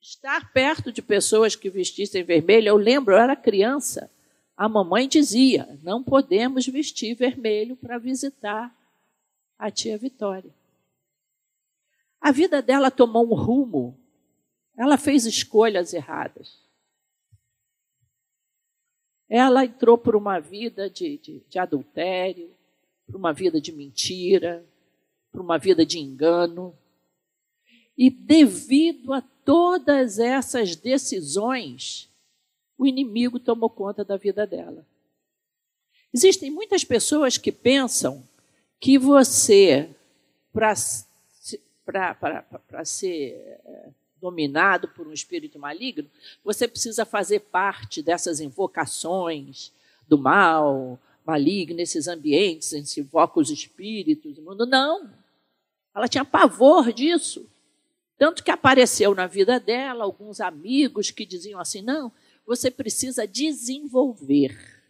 estar 0.00 0.52
perto 0.52 0.90
de 0.90 1.00
pessoas 1.00 1.54
que 1.54 1.70
vestissem 1.70 2.24
vermelho. 2.24 2.68
Eu 2.68 2.76
lembro, 2.76 3.14
eu 3.14 3.18
era 3.18 3.36
criança, 3.36 4.10
a 4.56 4.68
mamãe 4.68 5.06
dizia: 5.06 5.78
não 5.82 6.02
podemos 6.02 6.66
vestir 6.66 7.14
vermelho 7.14 7.76
para 7.76 7.98
visitar 7.98 8.74
a 9.58 9.70
tia 9.70 9.96
Vitória. 9.96 10.52
A 12.20 12.32
vida 12.32 12.60
dela 12.60 12.90
tomou 12.90 13.24
um 13.24 13.34
rumo, 13.34 13.98
ela 14.76 14.96
fez 14.96 15.24
escolhas 15.24 15.92
erradas. 15.92 16.60
Ela 19.28 19.64
entrou 19.64 19.96
por 19.96 20.14
uma 20.14 20.38
vida 20.38 20.90
de, 20.90 21.16
de, 21.18 21.40
de 21.48 21.58
adultério, 21.58 22.54
por 23.12 23.18
uma 23.18 23.32
vida 23.34 23.60
de 23.60 23.70
mentira, 23.70 24.64
por 25.30 25.42
uma 25.42 25.58
vida 25.58 25.84
de 25.84 25.98
engano. 25.98 26.74
E 27.96 28.08
devido 28.08 29.12
a 29.12 29.20
todas 29.44 30.18
essas 30.18 30.74
decisões, 30.74 32.08
o 32.78 32.86
inimigo 32.86 33.38
tomou 33.38 33.68
conta 33.68 34.02
da 34.02 34.16
vida 34.16 34.46
dela. 34.46 34.86
Existem 36.12 36.50
muitas 36.50 36.84
pessoas 36.84 37.36
que 37.36 37.52
pensam 37.52 38.26
que 38.80 38.98
você, 38.98 39.90
para 40.52 40.74
ser 42.84 43.34
eh, 43.64 43.90
dominado 44.20 44.88
por 44.88 45.06
um 45.06 45.12
espírito 45.12 45.58
maligno, 45.58 46.08
você 46.42 46.66
precisa 46.66 47.04
fazer 47.04 47.40
parte 47.40 48.02
dessas 48.02 48.40
invocações 48.40 49.70
do 50.08 50.16
mal, 50.16 50.98
maligno, 51.24 51.76
nesses 51.76 52.08
ambientes 52.08 52.72
em 52.72 52.82
que 52.82 52.88
se 52.88 53.00
invoca 53.00 53.40
os 53.40 53.50
espíritos. 53.50 54.36
Não. 54.68 55.10
Ela 55.94 56.08
tinha 56.08 56.24
pavor 56.24 56.92
disso. 56.92 57.48
Tanto 58.18 58.44
que 58.44 58.50
apareceu 58.50 59.14
na 59.14 59.26
vida 59.26 59.58
dela 59.58 60.04
alguns 60.04 60.40
amigos 60.40 61.10
que 61.10 61.26
diziam 61.26 61.58
assim: 61.58 61.82
não, 61.82 62.12
você 62.46 62.70
precisa 62.70 63.26
desenvolver. 63.26 64.82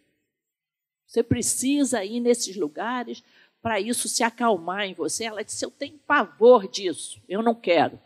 Você 1.07 1.21
precisa 1.21 2.03
ir 2.03 2.19
nesses 2.19 2.55
lugares 2.55 3.23
para 3.61 3.79
isso 3.79 4.09
se 4.09 4.23
acalmar 4.23 4.81
em 4.81 4.93
você. 4.93 5.23
Ela 5.25 5.43
disse: 5.43 5.65
Eu 5.65 5.71
tenho 5.71 5.97
pavor 5.99 6.67
disso, 6.67 7.21
eu 7.27 7.41
não 7.41 7.55
quero. 7.55 7.99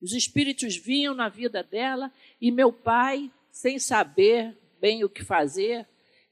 Os 0.00 0.12
espíritos 0.12 0.76
vinham 0.76 1.14
na 1.14 1.28
vida 1.28 1.62
dela 1.62 2.12
e 2.40 2.50
meu 2.50 2.72
pai, 2.72 3.30
sem 3.50 3.78
saber 3.78 4.56
bem 4.78 5.02
o 5.04 5.08
que 5.08 5.24
fazer, 5.24 5.86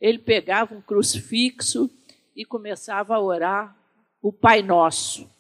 ele 0.05 0.19
pegava 0.19 0.75
um 0.75 0.83
crucifixo 0.83 1.91
e 2.37 2.45
começava 2.45 3.15
a 3.15 3.21
orar 3.21 3.75
o 4.21 4.31
Pai 4.31 4.61
Nosso. 4.61 5.31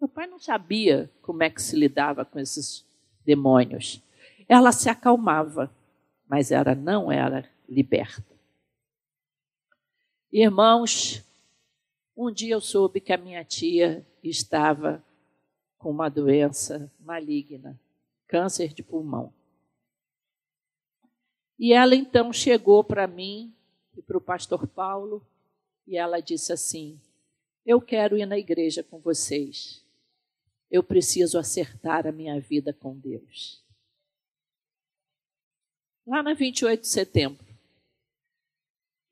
Meu 0.00 0.08
pai 0.08 0.26
não 0.26 0.38
sabia 0.38 1.10
como 1.20 1.42
é 1.42 1.50
que 1.50 1.60
se 1.60 1.76
lidava 1.76 2.24
com 2.24 2.38
esses 2.38 2.82
demônios. 3.26 4.02
Ela 4.48 4.72
se 4.72 4.88
acalmava, 4.88 5.70
mas 6.26 6.50
ela 6.50 6.74
não 6.74 7.12
era 7.12 7.46
liberta. 7.68 8.24
Irmãos, 10.32 11.22
um 12.16 12.32
dia 12.32 12.54
eu 12.54 12.60
soube 12.62 13.02
que 13.02 13.12
a 13.12 13.18
minha 13.18 13.44
tia 13.44 14.06
estava 14.24 15.04
com 15.76 15.90
uma 15.90 16.08
doença 16.08 16.90
maligna, 16.98 17.78
câncer 18.26 18.72
de 18.72 18.82
pulmão. 18.82 19.30
E 21.58 21.74
ela 21.74 21.94
então 21.94 22.32
chegou 22.32 22.82
para 22.82 23.06
mim 23.06 23.54
e 24.00 24.02
para 24.02 24.16
o 24.16 24.20
pastor 24.20 24.66
Paulo 24.66 25.24
e 25.86 25.96
ela 25.96 26.20
disse 26.20 26.52
assim: 26.52 26.98
Eu 27.64 27.80
quero 27.80 28.16
ir 28.16 28.26
na 28.26 28.38
igreja 28.38 28.82
com 28.82 28.98
vocês 28.98 29.84
eu 30.70 30.82
preciso 30.84 31.36
acertar 31.36 32.06
a 32.06 32.12
minha 32.12 32.38
vida 32.40 32.72
com 32.72 32.96
Deus. 32.96 33.60
Lá 36.06 36.22
na 36.22 36.32
28 36.32 36.82
de 36.82 36.88
setembro. 36.88 37.44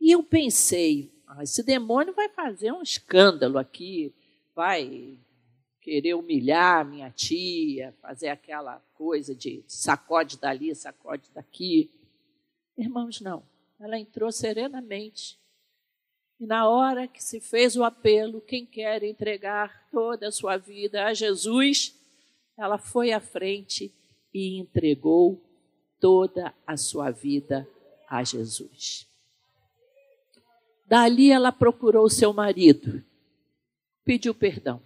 E 0.01 0.13
eu 0.13 0.23
pensei, 0.23 1.13
ah, 1.27 1.43
esse 1.43 1.63
demônio 1.63 2.15
vai 2.15 2.29
fazer 2.29 2.73
um 2.73 2.81
escândalo 2.81 3.59
aqui, 3.59 4.15
vai 4.55 5.19
querer 5.81 6.15
humilhar 6.15 6.85
minha 6.85 7.11
tia, 7.11 7.95
fazer 8.01 8.29
aquela 8.29 8.79
coisa 8.95 9.35
de 9.35 9.65
sacode 9.67 10.39
dali, 10.39 10.75
sacode 10.75 11.29
daqui. 11.35 11.91
Irmãos, 12.77 13.21
não. 13.21 13.43
Ela 13.81 13.99
entrou 13.99 14.31
serenamente. 14.33 15.39
E 16.41 16.47
na 16.47 16.69
hora 16.69 17.09
que 17.09 17.23
se 17.23 17.41
fez 17.41 17.77
o 17.77 17.85
apelo, 17.85 18.41
quem 18.41 18.65
quer 18.65 19.03
entregar 19.03 19.89
toda 19.91 20.29
a 20.29 20.33
sua 20.33 20.57
vida 20.57 21.07
a 21.07 21.15
Jesus, 21.15 21.97
ela 22.57 22.79
foi 22.79 23.13
à 23.13 23.21
frente 23.21 23.93
e 24.33 24.59
entregou 24.59 25.43
toda 26.01 26.55
a 26.67 26.77
sua 26.77 27.11
vida 27.11 27.69
a 28.09 28.23
Jesus. 28.23 29.07
Dali 30.87 31.31
ela 31.31 31.53
procurou 31.53 32.09
seu 32.09 32.33
marido, 32.33 33.05
pediu 34.05 34.35
perdão 34.35 34.83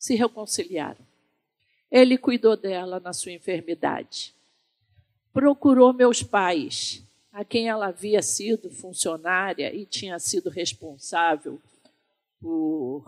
se 0.00 0.14
reconciliaram. 0.14 1.06
Ele 1.90 2.16
cuidou 2.16 2.56
dela 2.56 2.98
na 2.98 3.12
sua 3.12 3.32
enfermidade. 3.32 4.34
Procurou 5.30 5.92
meus 5.92 6.22
pais, 6.22 7.04
a 7.32 7.44
quem 7.44 7.68
ela 7.68 7.86
havia 7.88 8.22
sido 8.22 8.70
funcionária 8.70 9.74
e 9.74 9.86
tinha 9.86 10.18
sido 10.18 10.50
responsável 10.50 11.60
por 12.40 13.04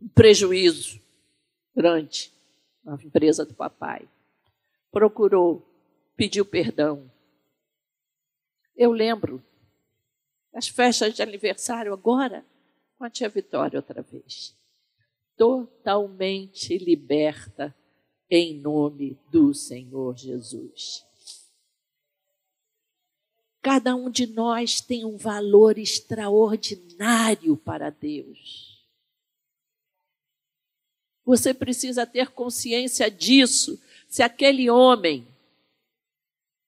um 0.00 0.08
prejuízo 0.08 1.00
grande 1.74 2.32
na 2.84 2.94
empresa 2.94 3.44
do 3.44 3.54
papai. 3.54 4.08
Procurou, 4.90 5.66
pediu 6.16 6.44
perdão. 6.44 7.10
Eu 8.76 8.92
lembro 8.92 9.42
das 10.52 10.68
festas 10.68 11.14
de 11.14 11.22
aniversário 11.22 11.92
agora 11.92 12.44
com 12.98 13.04
a 13.04 13.10
tia 13.10 13.28
Vitória 13.28 13.78
outra 13.78 14.02
vez 14.02 14.54
totalmente 15.42 16.78
liberta 16.78 17.74
em 18.30 18.60
nome 18.60 19.18
do 19.30 19.52
Senhor 19.52 20.16
Jesus. 20.16 21.04
Cada 23.62 23.94
um 23.94 24.10
de 24.10 24.26
nós 24.26 24.80
tem 24.80 25.04
um 25.04 25.16
valor 25.16 25.78
extraordinário 25.78 27.56
para 27.56 27.90
Deus. 27.90 28.84
Você 31.24 31.54
precisa 31.54 32.04
ter 32.04 32.30
consciência 32.32 33.08
disso. 33.08 33.80
Se 34.08 34.20
aquele 34.20 34.68
homem 34.68 35.24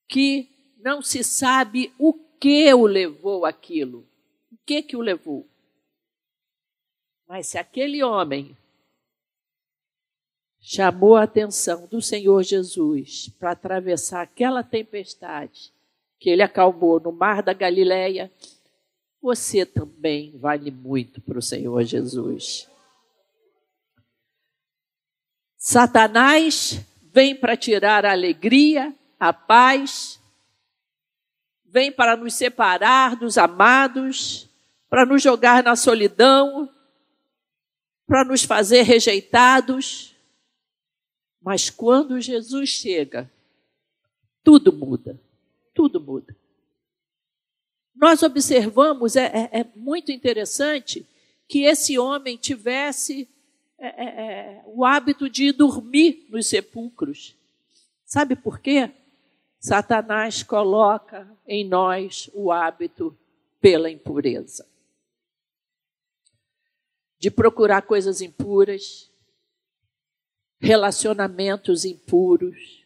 que 0.07 0.49
não 0.79 1.03
se 1.03 1.25
sabe 1.25 1.93
o 1.99 2.13
que 2.13 2.73
o 2.73 2.87
levou 2.87 3.45
aquilo, 3.45 4.07
o 4.53 4.57
que 4.65 4.81
que 4.81 4.97
o 4.97 5.01
levou? 5.01 5.45
Mas 7.27 7.49
se 7.49 7.59
aquele 7.59 8.05
homem 8.05 8.57
chamou 10.61 11.17
a 11.17 11.25
atenção 11.25 11.89
do 11.89 12.01
Senhor 12.01 12.45
Jesus 12.45 13.29
para 13.31 13.51
atravessar 13.51 14.23
aquela 14.23 14.63
tempestade 14.63 15.74
que 16.25 16.31
ele 16.31 16.43
acalmou 16.43 16.99
no 16.99 17.13
mar 17.13 17.43
da 17.43 17.53
Galileia, 17.53 18.33
você 19.21 19.67
também 19.67 20.35
vale 20.39 20.71
muito 20.71 21.21
para 21.21 21.39
o 21.39 21.43
Senhor 21.43 21.85
Jesus. 21.85 22.67
Satanás 25.59 26.81
vem 27.13 27.37
para 27.37 27.59
tirar 27.59 28.07
a 28.07 28.13
alegria, 28.13 28.95
a 29.21 29.35
paz, 29.35 30.19
vem 31.67 31.93
para 31.93 32.17
nos 32.17 32.33
separar 32.33 33.17
dos 33.17 33.37
amados, 33.37 34.49
para 34.89 35.05
nos 35.05 35.23
jogar 35.23 35.63
na 35.63 35.77
solidão, 35.77 36.73
para 38.07 38.25
nos 38.25 38.45
fazer 38.45 38.81
rejeitados. 38.81 40.17
Mas 41.39 41.69
quando 41.69 42.19
Jesus 42.19 42.71
chega, 42.71 43.31
tudo 44.43 44.73
muda. 44.73 45.21
Tudo 45.85 46.01
muda. 46.01 46.35
Nós 47.95 48.23
observamos, 48.23 49.17
é, 49.17 49.27
é, 49.27 49.61
é 49.61 49.71
muito 49.77 50.11
interessante, 50.11 51.07
que 51.47 51.65
esse 51.65 51.99
homem 51.99 52.39
tivesse 52.39 53.29
é, 53.77 53.87
é, 53.87 54.07
é, 54.07 54.63
o 54.65 54.83
hábito 54.83 55.29
de 55.29 55.53
dormir 55.53 56.27
nos 56.31 56.47
sepulcros. 56.47 57.37
Sabe 58.03 58.35
por 58.35 58.61
quê? 58.61 58.91
Satanás 59.61 60.43
coloca 60.43 61.31
em 61.47 61.69
nós 61.69 62.31
o 62.33 62.51
hábito 62.51 63.15
pela 63.61 63.91
impureza. 63.91 64.67
De 67.19 67.31
procurar 67.31 67.83
coisas 67.83 68.23
impuras, 68.23 69.11
relacionamentos 70.59 71.85
impuros, 71.85 72.84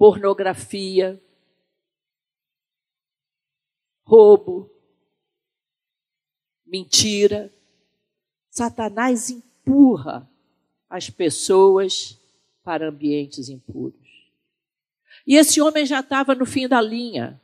pornografia, 0.00 1.22
roubo, 4.02 4.70
mentira. 6.64 7.52
Satanás 8.48 9.28
empurra 9.28 10.26
as 10.88 11.10
pessoas 11.10 12.18
para 12.64 12.88
ambientes 12.88 13.50
impuros. 13.50 14.32
E 15.26 15.36
esse 15.36 15.60
homem 15.60 15.84
já 15.84 16.00
estava 16.00 16.34
no 16.34 16.46
fim 16.46 16.66
da 16.66 16.80
linha, 16.80 17.38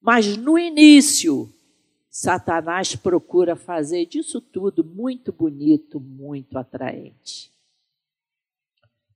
mas 0.00 0.36
no 0.36 0.58
início 0.58 1.54
Satanás 2.10 2.96
procura 2.96 3.54
fazer 3.54 4.06
disso 4.06 4.40
tudo 4.40 4.82
muito 4.82 5.30
bonito, 5.30 6.00
muito 6.00 6.58
atraente. 6.58 7.52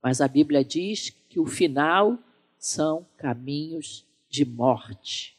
Mas 0.01 0.21
a 0.21 0.29
Bíblia 0.29 0.65
diz 0.65 1.11
que 1.11 1.41
o 1.41 1.47
final 1.47 2.17
são 2.61 3.05
caminhos 3.17 4.07
de 4.29 4.45
morte. 4.45 5.37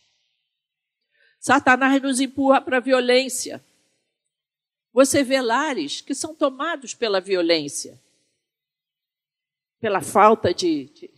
Satanás 1.39 2.01
nos 2.01 2.19
empurra 2.19 2.59
para 2.59 2.77
a 2.77 2.81
violência. 2.81 3.63
Você 4.91 5.23
vê 5.23 5.39
lares 5.39 6.01
que 6.01 6.13
são 6.13 6.35
tomados 6.35 6.93
pela 6.93 7.21
violência, 7.21 7.97
pela 9.79 10.01
falta 10.01 10.53
de, 10.53 10.89
de, 10.93 11.09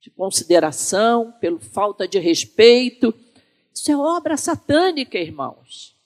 de 0.00 0.10
consideração, 0.10 1.30
pela 1.40 1.60
falta 1.60 2.08
de 2.08 2.18
respeito 2.18 3.14
isso 3.74 3.90
é 3.90 3.96
obra 3.96 4.36
satânica, 4.36 5.18
irmãos. 5.18 5.96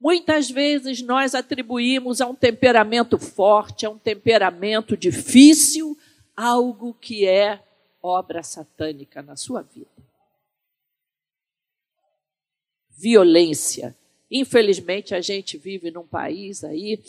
Muitas 0.00 0.48
vezes 0.48 1.02
nós 1.02 1.34
atribuímos 1.34 2.20
a 2.20 2.26
um 2.26 2.34
temperamento 2.34 3.18
forte, 3.18 3.84
a 3.84 3.90
um 3.90 3.98
temperamento 3.98 4.96
difícil, 4.96 5.98
algo 6.36 6.94
que 6.94 7.26
é 7.26 7.60
obra 8.06 8.42
satânica 8.42 9.20
na 9.20 9.36
sua 9.36 9.62
vida. 9.62 9.90
Violência. 12.90 13.96
Infelizmente, 14.30 15.14
a 15.14 15.20
gente 15.20 15.58
vive 15.58 15.90
num 15.90 16.06
país 16.06 16.64
aí 16.64 17.02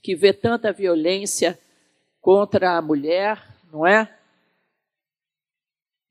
que 0.00 0.14
vê 0.14 0.32
tanta 0.32 0.72
violência 0.72 1.58
contra 2.20 2.76
a 2.76 2.82
mulher, 2.82 3.42
não 3.72 3.86
é? 3.86 4.18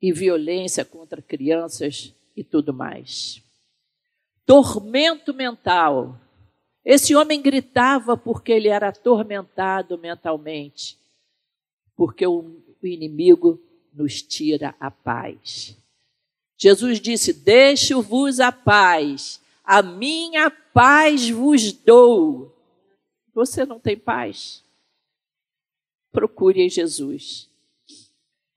E 0.02 0.12
violência 0.12 0.84
contra 0.84 1.22
crianças 1.22 2.14
e 2.36 2.44
tudo 2.44 2.74
mais. 2.74 3.42
Tormento 4.46 5.34
mental. 5.34 6.20
Esse 6.84 7.16
homem 7.16 7.42
gritava 7.42 8.18
porque 8.18 8.52
ele 8.52 8.68
era 8.68 8.90
atormentado 8.90 9.98
mentalmente, 9.98 11.00
porque 11.96 12.28
o 12.28 12.62
inimigo 12.84 13.63
nos 13.94 14.22
tira 14.22 14.76
a 14.80 14.90
paz. 14.90 15.78
Jesus 16.58 17.00
disse: 17.00 17.34
Deixo-vos 17.34 18.40
a 18.40 18.52
paz, 18.52 19.42
a 19.64 19.82
minha 19.82 20.50
paz 20.50 21.30
vos 21.30 21.72
dou. 21.72 22.56
Você 23.34 23.66
não 23.66 23.80
tem 23.80 23.98
paz? 23.98 24.64
Procure 26.12 26.62
em 26.62 26.70
Jesus. 26.70 27.50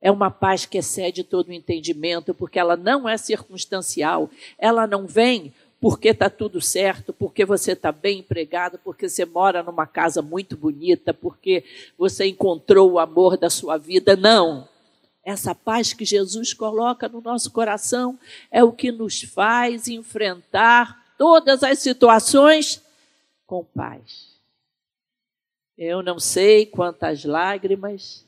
É 0.00 0.10
uma 0.10 0.30
paz 0.30 0.66
que 0.66 0.78
excede 0.78 1.24
todo 1.24 1.48
o 1.48 1.52
entendimento, 1.52 2.34
porque 2.34 2.58
ela 2.58 2.76
não 2.76 3.08
é 3.08 3.16
circunstancial. 3.16 4.30
Ela 4.58 4.86
não 4.86 5.06
vem 5.06 5.52
porque 5.80 6.08
está 6.08 6.30
tudo 6.30 6.60
certo, 6.60 7.12
porque 7.12 7.44
você 7.44 7.72
está 7.72 7.92
bem 7.92 8.20
empregado, 8.20 8.78
porque 8.82 9.08
você 9.08 9.24
mora 9.24 9.62
numa 9.62 9.86
casa 9.86 10.22
muito 10.22 10.56
bonita, 10.56 11.12
porque 11.12 11.64
você 11.98 12.26
encontrou 12.26 12.92
o 12.92 12.98
amor 12.98 13.36
da 13.36 13.50
sua 13.50 13.76
vida. 13.76 14.16
Não. 14.16 14.65
Essa 15.26 15.56
paz 15.56 15.92
que 15.92 16.04
Jesus 16.04 16.54
coloca 16.54 17.08
no 17.08 17.20
nosso 17.20 17.50
coração 17.50 18.16
é 18.48 18.62
o 18.62 18.70
que 18.70 18.92
nos 18.92 19.22
faz 19.22 19.88
enfrentar 19.88 21.14
todas 21.18 21.64
as 21.64 21.80
situações 21.80 22.80
com 23.44 23.64
paz. 23.64 24.36
Eu 25.76 26.00
não 26.00 26.20
sei 26.20 26.64
quantas 26.64 27.24
lágrimas 27.24 28.24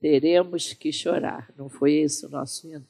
teremos 0.00 0.72
que 0.72 0.90
chorar. 0.90 1.52
Não 1.58 1.68
foi 1.68 1.92
esse 1.92 2.24
o 2.24 2.30
nosso 2.30 2.66
hino? 2.68 2.86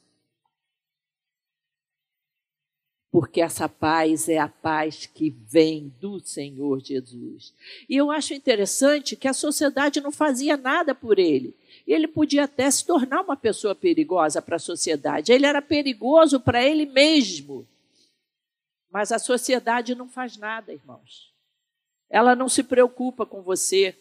Porque 3.15 3.39
essa 3.39 3.69
paz 3.69 4.27
é 4.27 4.37
a 4.37 4.49
paz 4.49 5.05
que 5.05 5.29
vem 5.29 5.87
do 6.01 6.19
Senhor 6.19 6.81
Jesus. 6.81 7.53
E 7.87 7.95
eu 7.95 8.11
acho 8.11 8.33
interessante 8.33 9.15
que 9.15 9.25
a 9.25 9.33
sociedade 9.33 10.01
não 10.01 10.11
fazia 10.11 10.57
nada 10.57 10.93
por 10.93 11.17
ele. 11.17 11.55
Ele 11.87 12.09
podia 12.09 12.43
até 12.43 12.69
se 12.69 12.85
tornar 12.85 13.21
uma 13.21 13.37
pessoa 13.37 13.73
perigosa 13.73 14.41
para 14.41 14.57
a 14.57 14.59
sociedade. 14.59 15.31
Ele 15.31 15.45
era 15.45 15.61
perigoso 15.61 16.41
para 16.41 16.61
ele 16.61 16.85
mesmo. 16.85 17.65
Mas 18.91 19.13
a 19.13 19.17
sociedade 19.17 19.95
não 19.95 20.09
faz 20.09 20.35
nada, 20.35 20.73
irmãos. 20.73 21.33
Ela 22.09 22.35
não 22.35 22.49
se 22.49 22.63
preocupa 22.63 23.25
com 23.25 23.41
você. 23.41 23.97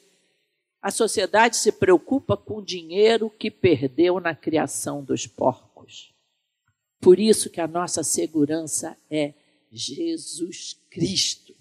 A 0.83 0.91
sociedade 0.91 1.57
se 1.57 1.71
preocupa 1.71 2.37
com 2.37 2.57
o 2.57 2.65
dinheiro 2.65 3.31
que 3.31 3.49
perdeu 3.49 4.19
na 4.19 4.35
criação 4.35 5.05
dos 5.05 5.25
porcos. 5.25 6.14
Por 7.05 7.21
isso 7.21 7.51
que 7.51 7.61
a 7.61 7.69
nossa 7.69 8.03
segurança 8.03 8.97
é 9.11 9.35
Jesus 9.71 10.81
Cristo. 10.89 11.55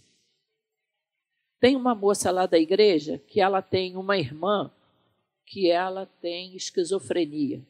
Tem 1.60 1.75
uma 1.75 1.93
moça 1.93 2.32
lá 2.32 2.45
da 2.45 2.58
igreja 2.58 3.21
que 3.27 3.41
ela 3.41 3.62
tem 3.62 3.97
uma 3.97 4.17
irmã 4.17 4.71
que 5.45 5.69
ela 5.69 6.06
tem 6.21 6.56
esquizofrenia. 6.56 7.62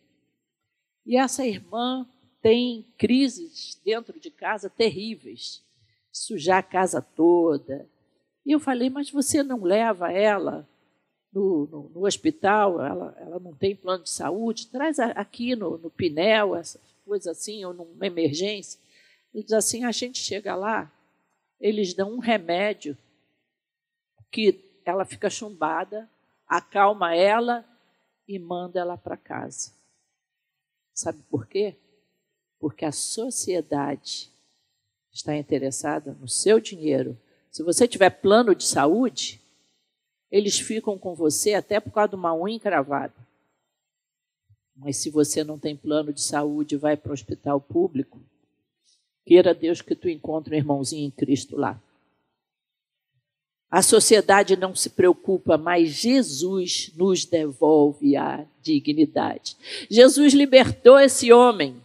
E 1.04 1.18
essa 1.18 1.48
irmã 1.48 2.08
tem 2.44 2.86
crises 2.96 3.82
dentro 3.84 4.20
de 4.20 4.30
casa 4.30 4.70
terríveis, 4.70 5.64
sujar 6.12 6.60
a 6.60 6.64
casa 6.64 7.02
toda. 7.02 7.90
E 8.46 8.52
eu 8.52 8.60
falei, 8.60 8.92
mas 8.92 9.10
você 9.10 9.42
não 9.42 9.64
leva 9.64 10.12
ela 10.12 10.70
no, 11.34 11.68
no, 11.72 11.90
no 11.90 12.06
hospital? 12.06 12.80
Ela, 12.80 13.18
ela 13.20 13.40
não 13.40 13.56
tem 13.56 13.76
plano 13.76 14.04
de 14.04 14.12
saúde? 14.12 14.68
Traz 14.68 15.00
aqui 15.00 15.56
no, 15.56 15.80
no 15.80 15.90
Pinel 15.90 16.56
essa 16.56 16.80
coisa 17.06 17.32
assim, 17.32 17.64
ou 17.66 17.74
numa 17.74 18.06
emergência. 18.06 18.80
Ele 19.34 19.44
diz 19.44 19.54
assim: 19.54 19.84
a 19.84 19.92
gente 19.92 20.20
chega 20.20 20.56
lá, 20.56 20.92
eles 21.60 21.94
dão 21.94 22.14
um 22.14 22.20
remédio 22.20 22.98
que 24.32 24.80
ela 24.84 25.06
fica 25.06 25.30
chumbada, 25.30 26.10
acalma 26.48 27.16
ela 27.16 27.66
e 28.28 28.40
manda 28.40 28.80
ela 28.80 28.98
para 28.98 29.16
casa. 29.16 29.72
Sabe 30.94 31.22
por 31.30 31.48
quê? 31.48 31.76
Porque 32.60 32.86
a 32.86 32.92
sociedade 32.92 34.32
está 35.12 35.36
interessada 35.36 36.14
no 36.20 36.28
seu 36.28 36.60
dinheiro. 36.60 37.18
Se 37.52 37.62
você 37.62 37.88
tiver 37.88 38.10
plano 38.10 38.56
de 38.56 38.64
saúde, 38.64 39.42
eles 40.32 40.60
ficam 40.60 40.98
com 40.98 41.14
você 41.14 41.54
até 41.54 41.80
por 41.80 41.92
causa 41.92 42.10
de 42.10 42.16
uma 42.16 42.34
unha 42.34 42.56
encravada. 42.56 43.14
Mas 44.76 44.98
se 44.98 45.10
você 45.10 45.44
não 45.44 45.58
tem 45.60 45.76
plano 45.76 46.12
de 46.12 46.22
saúde 46.22 46.78
vai 46.78 46.98
para 46.98 47.12
o 47.12 47.14
hospital 47.14 47.62
público, 47.62 48.20
queira 49.26 49.54
Deus 49.54 49.82
que 49.82 49.96
tu 49.96 50.10
encontre 50.10 50.56
um 50.56 50.58
irmãozinho 50.58 51.08
em 51.08 51.12
Cristo 51.12 51.56
lá. 51.56 51.82
A 53.70 53.82
sociedade 53.82 54.56
não 54.56 54.76
se 54.76 54.92
preocupa, 54.92 55.58
mas 55.58 55.90
Jesus 55.90 56.92
nos 56.96 57.26
devolve 57.26 58.16
a 58.16 58.46
dignidade. 58.62 59.58
Jesus 59.90 60.34
libertou 60.34 61.00
esse 61.00 61.34
homem. 61.34 61.82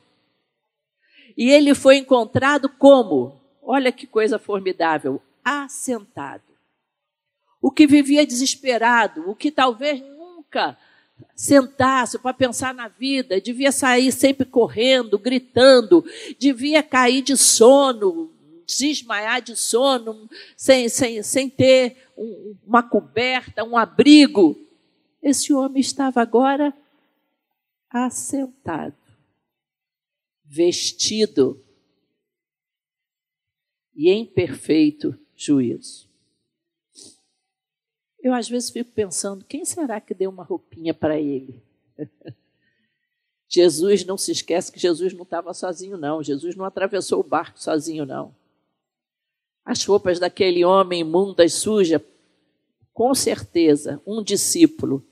E 1.35 1.51
ele 1.51 1.74
foi 1.74 1.96
encontrado 1.96 2.68
como? 2.68 3.40
Olha 3.62 3.90
que 3.90 4.07
coisa 4.07 4.38
formidável, 4.38 5.22
assentado. 5.42 6.42
O 7.61 7.70
que 7.70 7.87
vivia 7.87 8.27
desesperado, 8.27 9.29
o 9.29 9.35
que 9.35 9.51
talvez 9.51 10.01
nunca 10.01 10.77
sentasse 11.35 12.18
para 12.18 12.35
pensar 12.35 12.74
na 12.74 12.88
vida, 12.88 13.40
devia 13.40 13.70
sair 13.70 14.11
sempre 14.11 14.44
correndo, 14.44 15.18
gritando, 15.18 16.04
devia 16.38 16.83
cair 16.83 17.22
de 17.22 17.37
sono, 17.37 18.33
desmaiar 18.66 19.40
de 19.40 19.57
sono, 19.57 20.28
sem, 20.57 20.88
sem, 20.88 21.22
sem 21.22 21.48
ter 21.48 22.09
um, 22.16 22.57
uma 22.66 22.83
coberta, 22.83 23.62
um 23.62 23.76
abrigo. 23.76 24.59
Esse 25.22 25.52
homem 25.52 25.81
estava 25.81 26.20
agora 26.20 26.74
assentado, 27.88 28.96
vestido 30.44 31.64
e 33.94 34.11
em 34.11 34.26
perfeito 34.26 35.18
juízo. 35.35 36.08
Eu 38.28 38.34
às 38.34 38.46
vezes 38.46 38.68
fico 38.68 38.90
pensando, 38.90 39.42
quem 39.42 39.64
será 39.64 39.98
que 40.02 40.12
deu 40.12 40.28
uma 40.28 40.44
roupinha 40.44 40.92
para 40.92 41.18
ele? 41.18 41.62
Jesus 43.48 44.04
não 44.04 44.18
se 44.18 44.32
esquece 44.32 44.70
que 44.70 44.78
Jesus 44.78 45.14
não 45.14 45.22
estava 45.22 45.54
sozinho, 45.54 45.96
não. 45.96 46.22
Jesus 46.22 46.54
não 46.54 46.66
atravessou 46.66 47.20
o 47.20 47.26
barco 47.26 47.58
sozinho, 47.58 48.04
não. 48.04 48.36
As 49.64 49.82
roupas 49.82 50.18
daquele 50.18 50.62
homem 50.62 51.00
imundas, 51.00 51.54
sujas, 51.54 52.02
com 52.92 53.14
certeza, 53.14 54.02
um 54.06 54.22
discípulo 54.22 55.02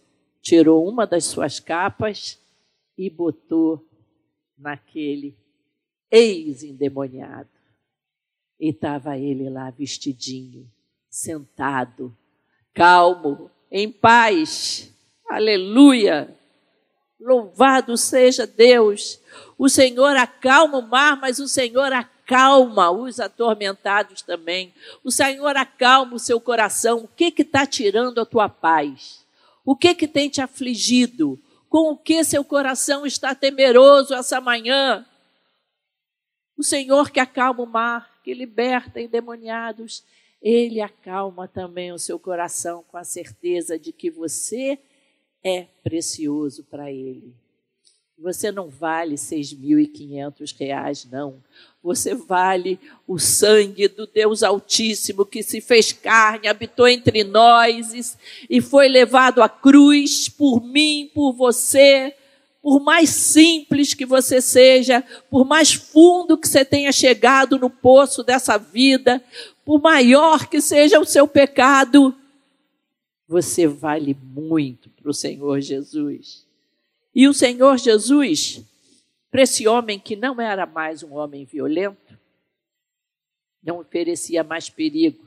tirou 0.42 0.86
uma 0.86 1.06
das 1.06 1.24
suas 1.24 1.58
capas 1.58 2.38
e 2.98 3.08
botou 3.08 3.82
naquele 4.58 5.34
ex-endemoniado. 6.10 7.48
E 8.60 8.68
estava 8.68 9.16
ele 9.16 9.48
lá 9.48 9.70
vestidinho, 9.70 10.70
sentado, 11.08 12.14
calmo, 12.76 13.50
em 13.72 13.90
paz. 13.90 14.92
Aleluia! 15.28 16.36
Louvado 17.18 17.96
seja 17.96 18.46
Deus. 18.46 19.18
O 19.58 19.70
Senhor 19.70 20.14
acalma 20.16 20.78
o 20.78 20.86
mar, 20.86 21.18
mas 21.18 21.38
o 21.38 21.48
Senhor 21.48 21.90
acalma 21.90 22.90
os 22.90 23.18
atormentados 23.18 24.20
também. 24.20 24.74
O 25.02 25.10
Senhor 25.10 25.56
acalma 25.56 26.14
o 26.14 26.18
seu 26.18 26.38
coração. 26.38 26.98
O 26.98 27.08
que 27.08 27.32
está 27.38 27.64
tirando 27.64 28.20
a 28.20 28.26
tua 28.26 28.50
paz? 28.50 29.24
O 29.64 29.74
que, 29.74 29.94
que 29.94 30.06
tem 30.06 30.28
te 30.28 30.42
afligido? 30.42 31.40
Com 31.70 31.90
o 31.92 31.96
que 31.96 32.22
seu 32.22 32.44
coração 32.44 33.06
está 33.06 33.34
temeroso 33.34 34.14
essa 34.14 34.40
manhã? 34.40 35.04
O 36.56 36.62
Senhor 36.62 37.10
que 37.10 37.18
acalma 37.18 37.62
o 37.62 37.66
mar, 37.66 38.20
que 38.22 38.34
liberta 38.34 39.00
endemoniados, 39.00 40.04
ele 40.40 40.80
acalma 40.80 41.48
também 41.48 41.92
o 41.92 41.98
seu 41.98 42.18
coração 42.18 42.84
com 42.88 42.96
a 42.96 43.04
certeza 43.04 43.78
de 43.78 43.92
que 43.92 44.10
você 44.10 44.78
é 45.42 45.66
precioso 45.82 46.64
para 46.64 46.90
Ele. 46.90 47.34
Você 48.18 48.50
não 48.50 48.68
vale 48.68 49.16
6.500 49.16 50.56
reais, 50.58 51.04
não. 51.10 51.42
Você 51.82 52.14
vale 52.14 52.80
o 53.06 53.18
sangue 53.18 53.88
do 53.88 54.06
Deus 54.06 54.42
Altíssimo 54.42 55.26
que 55.26 55.42
se 55.42 55.60
fez 55.60 55.92
carne, 55.92 56.48
habitou 56.48 56.88
entre 56.88 57.22
nós 57.24 58.16
e 58.48 58.60
foi 58.62 58.88
levado 58.88 59.42
à 59.42 59.48
cruz 59.48 60.30
por 60.30 60.62
mim, 60.64 61.10
por 61.14 61.32
você. 61.34 62.14
Por 62.66 62.80
mais 62.80 63.10
simples 63.10 63.94
que 63.94 64.04
você 64.04 64.42
seja, 64.42 65.00
por 65.30 65.44
mais 65.44 65.72
fundo 65.72 66.36
que 66.36 66.48
você 66.48 66.64
tenha 66.64 66.90
chegado 66.90 67.60
no 67.60 67.70
poço 67.70 68.24
dessa 68.24 68.58
vida, 68.58 69.24
por 69.64 69.80
maior 69.80 70.48
que 70.48 70.60
seja 70.60 70.98
o 70.98 71.04
seu 71.04 71.28
pecado, 71.28 72.12
você 73.28 73.68
vale 73.68 74.14
muito 74.20 74.90
para 74.90 75.08
o 75.08 75.14
Senhor 75.14 75.60
Jesus. 75.60 76.44
E 77.14 77.28
o 77.28 77.32
Senhor 77.32 77.78
Jesus, 77.78 78.60
para 79.30 79.42
esse 79.42 79.68
homem 79.68 80.00
que 80.00 80.16
não 80.16 80.40
era 80.40 80.66
mais 80.66 81.04
um 81.04 81.14
homem 81.14 81.44
violento, 81.44 82.18
não 83.62 83.78
oferecia 83.78 84.42
mais 84.42 84.68
perigo. 84.68 85.24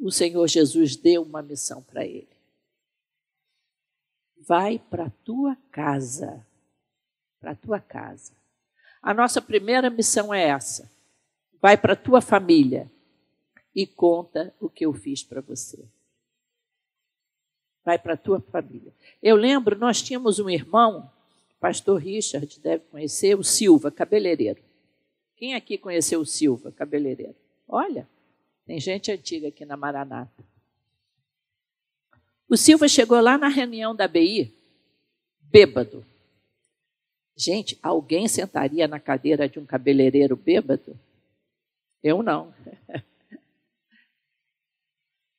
O 0.00 0.10
Senhor 0.10 0.48
Jesus 0.48 0.96
deu 0.96 1.20
uma 1.20 1.42
missão 1.42 1.82
para 1.82 2.06
ele. 2.06 2.35
Vai 4.46 4.78
para 4.78 5.06
a 5.06 5.10
tua 5.24 5.56
casa, 5.72 6.46
para 7.40 7.50
a 7.50 7.54
tua 7.56 7.80
casa. 7.80 8.32
A 9.02 9.12
nossa 9.12 9.42
primeira 9.42 9.90
missão 9.90 10.32
é 10.32 10.42
essa. 10.48 10.90
Vai 11.60 11.76
para 11.76 11.94
a 11.94 11.96
tua 11.96 12.20
família 12.20 12.90
e 13.74 13.86
conta 13.86 14.54
o 14.60 14.68
que 14.68 14.86
eu 14.86 14.92
fiz 14.92 15.22
para 15.22 15.40
você. 15.40 15.84
Vai 17.84 17.98
para 17.98 18.14
a 18.14 18.16
tua 18.16 18.40
família. 18.40 18.92
Eu 19.22 19.36
lembro, 19.36 19.76
nós 19.76 20.00
tínhamos 20.00 20.38
um 20.38 20.48
irmão, 20.48 21.10
pastor 21.60 22.00
Richard 22.00 22.60
deve 22.60 22.84
conhecer, 22.84 23.36
o 23.36 23.42
Silva, 23.42 23.90
cabeleireiro. 23.90 24.62
Quem 25.36 25.54
aqui 25.54 25.76
conheceu 25.76 26.20
o 26.20 26.26
Silva, 26.26 26.72
cabeleireiro? 26.72 27.36
Olha, 27.68 28.08
tem 28.64 28.80
gente 28.80 29.10
antiga 29.10 29.48
aqui 29.48 29.64
na 29.64 29.76
Maranata. 29.76 30.55
O 32.48 32.56
Silva 32.56 32.88
chegou 32.88 33.20
lá 33.20 33.36
na 33.36 33.48
reunião 33.48 33.94
da 33.94 34.06
BI, 34.06 34.52
bêbado. 35.40 36.04
Gente, 37.36 37.78
alguém 37.82 38.28
sentaria 38.28 38.86
na 38.86 39.00
cadeira 39.00 39.48
de 39.48 39.58
um 39.58 39.66
cabeleireiro 39.66 40.36
bêbado? 40.36 40.98
Eu 42.02 42.22
não. 42.22 42.54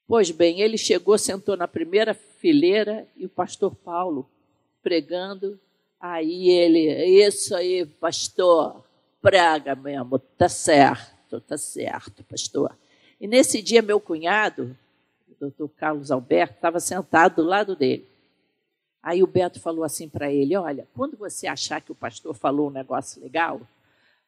Pois 0.09 0.31
bem, 0.31 0.61
ele 0.61 0.77
chegou, 0.77 1.17
sentou 1.17 1.57
na 1.57 1.67
primeira 1.67 2.13
fileira 2.13 3.05
e 3.17 3.25
o 3.25 3.29
pastor 3.29 3.75
Paulo, 3.75 4.25
pregando, 4.81 5.59
Aí 5.99 6.49
ele, 6.49 7.25
isso 7.25 7.55
aí, 7.55 7.85
pastor, 7.85 8.83
praga 9.19 9.75
mesmo, 9.75 10.19
tá 10.19 10.47
certo, 10.47 11.41
tá 11.41 11.57
certo, 11.57 12.23
pastor. 12.23 12.77
E 13.19 13.27
nesse 13.27 13.63
dia, 13.63 13.81
meu 13.81 13.99
cunhado, 13.99 14.77
doutor 15.39 15.69
Carlos 15.69 16.11
Alberto, 16.11 16.55
estava 16.55 16.79
sentado 16.79 17.37
do 17.37 17.43
lado 17.43 17.75
dele. 17.75 18.07
Aí 19.01 19.23
o 19.23 19.27
Beto 19.27 19.59
falou 19.59 19.83
assim 19.83 20.09
para 20.09 20.31
ele: 20.31 20.55
Olha, 20.55 20.87
quando 20.93 21.15
você 21.15 21.47
achar 21.47 21.81
que 21.81 21.91
o 21.91 21.95
pastor 21.95 22.33
falou 22.35 22.67
um 22.67 22.73
negócio 22.73 23.21
legal, 23.21 23.61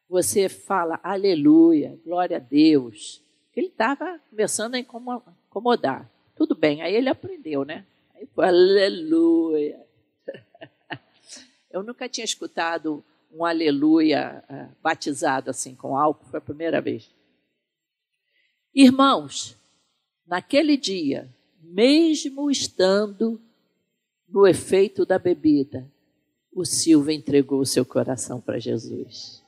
você 0.07 0.47
fala 0.47 0.99
aleluia, 1.03 1.99
glória 2.05 2.37
a 2.37 2.39
Deus. 2.39 3.21
Ele 3.55 3.67
estava 3.67 4.19
começando 4.29 4.75
a 4.75 4.79
incomodar. 4.79 6.09
Tudo 6.33 6.55
bem, 6.55 6.81
aí 6.81 6.95
ele 6.95 7.09
aprendeu, 7.09 7.65
né? 7.65 7.85
Aí 8.15 8.25
foi 8.33 8.47
aleluia. 8.47 9.85
Eu 11.69 11.83
nunca 11.83 12.07
tinha 12.07 12.23
escutado 12.23 13.03
um 13.31 13.43
aleluia 13.43 14.43
uh, 14.49 14.75
batizado 14.81 15.49
assim 15.49 15.75
com 15.75 15.97
álcool, 15.97 16.25
foi 16.25 16.37
a 16.37 16.41
primeira 16.41 16.79
vez. 16.79 17.13
Irmãos, 18.73 19.58
naquele 20.29 20.77
dia, 20.77 21.27
mesmo 21.59 22.51
estando 22.51 23.41
no 24.27 24.45
efeito 24.45 25.03
da 25.03 25.17
bebida, 25.17 25.91
o 26.53 26.63
Silva 26.63 27.11
entregou 27.11 27.59
o 27.59 27.65
seu 27.65 27.83
coração 27.83 28.39
para 28.39 28.59
Jesus. 28.59 29.43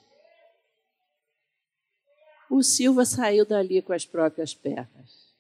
O 2.50 2.63
Silva 2.63 3.06
saiu 3.06 3.46
dali 3.46 3.80
com 3.82 3.94
as 3.94 4.06
próprias 4.06 4.56
pernas. 4.56 5.32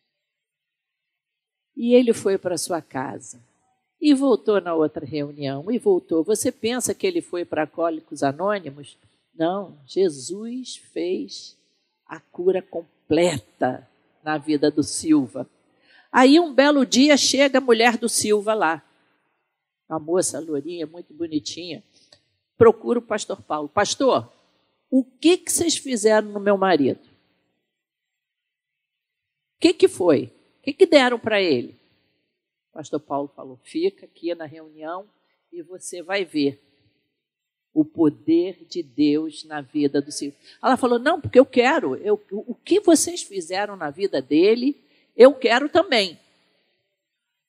E 1.75 1.95
ele 1.95 2.13
foi 2.13 2.37
para 2.37 2.57
sua 2.57 2.81
casa. 2.81 3.41
E 3.99 4.13
voltou 4.13 4.61
na 4.61 4.75
outra 4.75 5.05
reunião, 5.05 5.71
e 5.71 5.79
voltou. 5.79 6.23
Você 6.23 6.51
pensa 6.51 6.93
que 6.93 7.05
ele 7.05 7.21
foi 7.21 7.45
para 7.45 7.63
Alcoólicos 7.63 8.21
Anônimos? 8.21 8.97
Não, 9.33 9.77
Jesus 9.87 10.75
fez 10.75 11.57
a 12.05 12.19
cura 12.19 12.61
completa 12.61 13.87
na 14.23 14.37
vida 14.37 14.69
do 14.69 14.83
Silva. 14.83 15.49
Aí 16.11 16.39
um 16.39 16.53
belo 16.53 16.85
dia 16.85 17.15
chega 17.15 17.59
a 17.59 17.61
mulher 17.61 17.97
do 17.97 18.09
Silva 18.09 18.53
lá. 18.53 18.83
A 19.87 19.99
moça 19.99 20.39
lourinha, 20.39 20.85
muito 20.85 21.13
bonitinha. 21.13 21.83
Procura 22.57 22.99
o 22.99 23.01
pastor 23.01 23.41
Paulo. 23.41 23.67
Pastor, 23.69 24.31
o 24.89 25.03
que, 25.03 25.37
que 25.37 25.51
vocês 25.51 25.77
fizeram 25.77 26.29
no 26.29 26.39
meu 26.39 26.57
marido? 26.57 26.99
O 29.55 29.59
que, 29.59 29.73
que 29.73 29.87
foi? 29.87 30.25
O 30.59 30.61
que, 30.63 30.73
que 30.73 30.85
deram 30.85 31.17
para 31.17 31.41
ele? 31.41 31.79
O 32.69 32.73
pastor 32.73 32.99
Paulo 32.99 33.27
falou: 33.35 33.57
fica 33.63 34.05
aqui 34.05 34.33
na 34.35 34.45
reunião 34.45 35.09
e 35.51 35.61
você 35.61 36.01
vai 36.01 36.23
ver 36.25 36.61
o 37.73 37.85
poder 37.85 38.65
de 38.69 38.83
Deus 38.83 39.43
na 39.45 39.61
vida 39.61 40.01
do 40.01 40.11
Silvio. 40.11 40.37
Ela 40.61 40.77
falou: 40.77 40.99
não, 40.99 41.19
porque 41.19 41.39
eu 41.39 41.45
quero. 41.45 41.95
Eu, 41.95 42.21
o 42.31 42.55
que 42.55 42.79
vocês 42.79 43.21
fizeram 43.23 43.75
na 43.75 43.89
vida 43.89 44.21
dele, 44.21 44.75
eu 45.15 45.33
quero 45.33 45.69
também. 45.69 46.19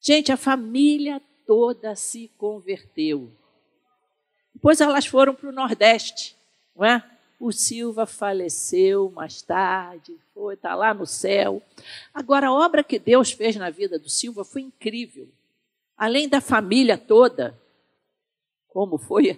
Gente, 0.00 0.32
a 0.32 0.36
família 0.36 1.20
toda 1.46 1.94
se 1.94 2.30
converteu. 2.36 3.30
Depois 4.54 4.80
elas 4.80 5.06
foram 5.06 5.34
para 5.34 5.48
o 5.48 5.52
Nordeste, 5.52 6.36
não 6.74 6.84
é? 6.84 7.02
O 7.40 7.50
Silva 7.50 8.06
faleceu 8.06 9.10
mais 9.10 9.42
tarde, 9.42 10.16
foi, 10.32 10.54
está 10.54 10.76
lá 10.76 10.94
no 10.94 11.06
céu. 11.06 11.60
Agora, 12.14 12.46
a 12.46 12.52
obra 12.52 12.84
que 12.84 13.00
Deus 13.00 13.32
fez 13.32 13.56
na 13.56 13.70
vida 13.70 13.98
do 13.98 14.08
Silva 14.08 14.44
foi 14.44 14.62
incrível. 14.62 15.28
Além 15.96 16.28
da 16.28 16.40
família 16.40 16.96
toda, 16.96 17.58
como 18.68 18.96
foi 18.96 19.30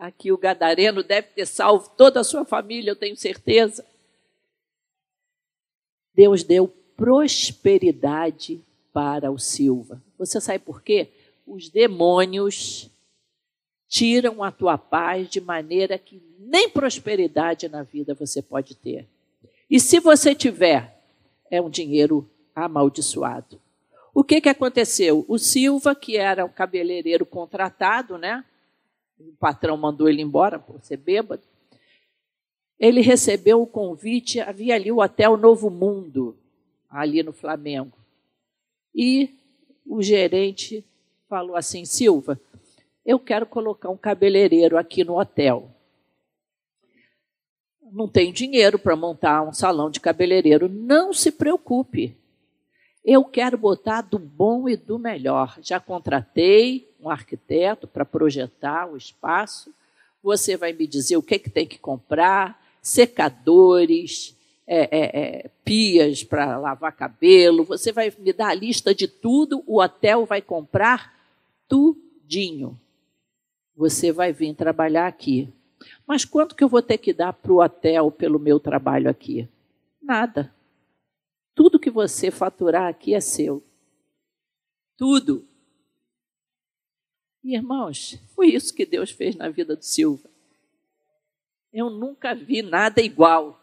aqui 0.00 0.32
o 0.32 0.38
Gadareno, 0.38 1.02
deve 1.02 1.28
ter 1.28 1.46
salvo 1.46 1.90
toda 1.90 2.20
a 2.20 2.24
sua 2.24 2.44
família, 2.44 2.90
eu 2.90 2.96
tenho 2.96 3.16
certeza. 3.16 3.84
Deus 6.14 6.42
deu 6.42 6.66
prosperidade 6.96 8.64
para 8.92 9.30
o 9.30 9.38
Silva. 9.38 10.02
Você 10.18 10.40
sabe 10.40 10.58
por 10.58 10.82
quê? 10.82 11.08
Os 11.46 11.68
demônios 11.68 12.90
tiram 13.86 14.42
a 14.42 14.50
tua 14.50 14.78
paz 14.78 15.28
de 15.28 15.40
maneira 15.40 15.98
que 15.98 16.22
nem 16.38 16.68
prosperidade 16.68 17.68
na 17.68 17.82
vida 17.82 18.14
você 18.14 18.40
pode 18.40 18.74
ter. 18.74 19.06
E 19.68 19.78
se 19.78 20.00
você 20.00 20.34
tiver, 20.34 20.98
é 21.50 21.60
um 21.60 21.70
dinheiro 21.70 22.28
amaldiçoado. 22.54 23.60
O 24.14 24.24
que, 24.24 24.40
que 24.40 24.48
aconteceu? 24.48 25.24
O 25.28 25.38
Silva, 25.38 25.94
que 25.94 26.16
era 26.16 26.44
um 26.44 26.48
cabeleireiro 26.48 27.24
contratado, 27.24 28.18
né? 28.18 28.44
O 29.20 29.36
patrão 29.38 29.76
mandou 29.76 30.08
ele 30.08 30.22
embora 30.22 30.58
por 30.58 30.80
ser 30.82 30.96
bêbado. 30.96 31.42
Ele 32.78 33.00
recebeu 33.00 33.60
o 33.60 33.66
convite, 33.66 34.40
havia 34.40 34.74
ali 34.74 34.90
o 34.90 35.00
Hotel 35.00 35.36
Novo 35.36 35.70
Mundo, 35.70 36.36
ali 36.88 37.22
no 37.22 37.32
Flamengo. 37.32 37.96
E 38.94 39.30
o 39.86 40.02
gerente 40.02 40.84
falou 41.28 41.54
assim: 41.54 41.84
Silva, 41.84 42.40
eu 43.04 43.18
quero 43.18 43.46
colocar 43.46 43.90
um 43.90 43.96
cabeleireiro 43.96 44.78
aqui 44.78 45.04
no 45.04 45.20
hotel 45.20 45.70
não 47.92 48.08
tenho 48.08 48.32
dinheiro 48.32 48.78
para 48.78 48.96
montar 48.96 49.42
um 49.42 49.52
salão 49.52 49.90
de 49.90 50.00
cabeleireiro. 50.00 50.68
Não 50.68 51.12
se 51.12 51.30
preocupe. 51.30 52.16
Eu 53.04 53.24
quero 53.24 53.58
botar 53.58 54.02
do 54.02 54.18
bom 54.18 54.68
e 54.68 54.76
do 54.76 54.98
melhor. 54.98 55.58
Já 55.62 55.80
contratei 55.80 56.89
um 57.02 57.10
arquiteto 57.10 57.86
para 57.86 58.04
projetar 58.04 58.86
o 58.90 58.96
espaço. 58.96 59.72
Você 60.22 60.56
vai 60.56 60.72
me 60.72 60.86
dizer 60.86 61.16
o 61.16 61.22
que, 61.22 61.38
que 61.38 61.50
tem 61.50 61.66
que 61.66 61.78
comprar, 61.78 62.60
secadores, 62.82 64.36
é, 64.66 64.82
é, 64.82 65.20
é, 65.20 65.50
pias 65.64 66.22
para 66.22 66.56
lavar 66.56 66.92
cabelo. 66.92 67.64
Você 67.64 67.90
vai 67.90 68.12
me 68.18 68.32
dar 68.32 68.50
a 68.50 68.54
lista 68.54 68.94
de 68.94 69.08
tudo. 69.08 69.64
O 69.66 69.80
hotel 69.80 70.24
vai 70.24 70.40
comprar 70.40 71.12
tudinho. 71.66 72.78
Você 73.74 74.12
vai 74.12 74.32
vir 74.32 74.54
trabalhar 74.54 75.06
aqui. 75.06 75.48
Mas 76.06 76.24
quanto 76.24 76.54
que 76.54 76.62
eu 76.62 76.68
vou 76.68 76.82
ter 76.82 76.98
que 76.98 77.12
dar 77.12 77.32
para 77.32 77.52
o 77.52 77.62
hotel 77.62 78.10
pelo 78.10 78.38
meu 78.38 78.60
trabalho 78.60 79.10
aqui? 79.10 79.48
Nada. 80.00 80.54
Tudo 81.54 81.80
que 81.80 81.90
você 81.90 82.30
faturar 82.30 82.88
aqui 82.88 83.14
é 83.14 83.20
seu. 83.20 83.62
Tudo. 84.96 85.46
E, 87.42 87.54
irmãos, 87.54 88.18
foi 88.34 88.48
isso 88.48 88.74
que 88.74 88.84
Deus 88.84 89.10
fez 89.10 89.34
na 89.36 89.48
vida 89.48 89.74
do 89.74 89.84
Silva. 89.84 90.28
Eu 91.72 91.88
nunca 91.88 92.34
vi 92.34 92.62
nada 92.62 93.00
igual. 93.00 93.60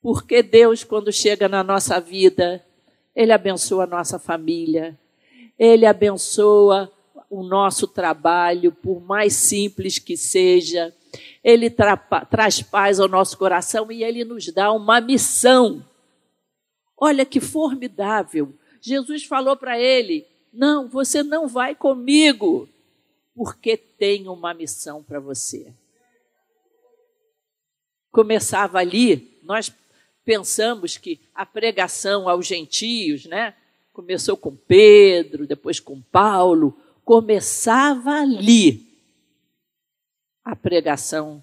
Porque 0.00 0.42
Deus, 0.42 0.84
quando 0.84 1.12
chega 1.12 1.48
na 1.48 1.62
nossa 1.62 2.00
vida, 2.00 2.64
Ele 3.14 3.32
abençoa 3.32 3.84
a 3.84 3.88
nossa 3.88 4.18
família, 4.18 4.98
Ele 5.58 5.84
abençoa 5.84 6.92
o 7.28 7.42
nosso 7.42 7.88
trabalho, 7.88 8.70
por 8.72 9.00
mais 9.00 9.34
simples 9.34 9.98
que 9.98 10.16
seja, 10.16 10.94
ele 11.42 11.70
tra 11.70 11.96
traz 11.96 12.62
paz 12.62 12.98
ao 12.98 13.08
nosso 13.08 13.38
coração 13.38 13.90
e 13.90 14.02
ele 14.02 14.24
nos 14.24 14.52
dá 14.52 14.72
uma 14.72 15.00
missão. 15.00 15.84
Olha 16.96 17.24
que 17.24 17.40
formidável. 17.40 18.52
Jesus 18.80 19.24
falou 19.24 19.56
para 19.56 19.78
ele: 19.78 20.26
Não, 20.52 20.88
você 20.88 21.22
não 21.22 21.46
vai 21.46 21.74
comigo, 21.74 22.68
porque 23.34 23.76
tenho 23.76 24.32
uma 24.32 24.54
missão 24.54 25.02
para 25.02 25.20
você. 25.20 25.72
Começava 28.10 28.78
ali, 28.78 29.38
nós 29.42 29.72
pensamos 30.24 30.96
que 30.96 31.20
a 31.34 31.44
pregação 31.44 32.28
aos 32.28 32.46
gentios, 32.46 33.26
né? 33.26 33.54
Começou 33.92 34.36
com 34.36 34.54
Pedro, 34.56 35.46
depois 35.46 35.78
com 35.78 36.00
Paulo, 36.00 36.78
começava 37.04 38.10
ali 38.12 38.86
a 40.44 40.54
pregação 40.56 41.42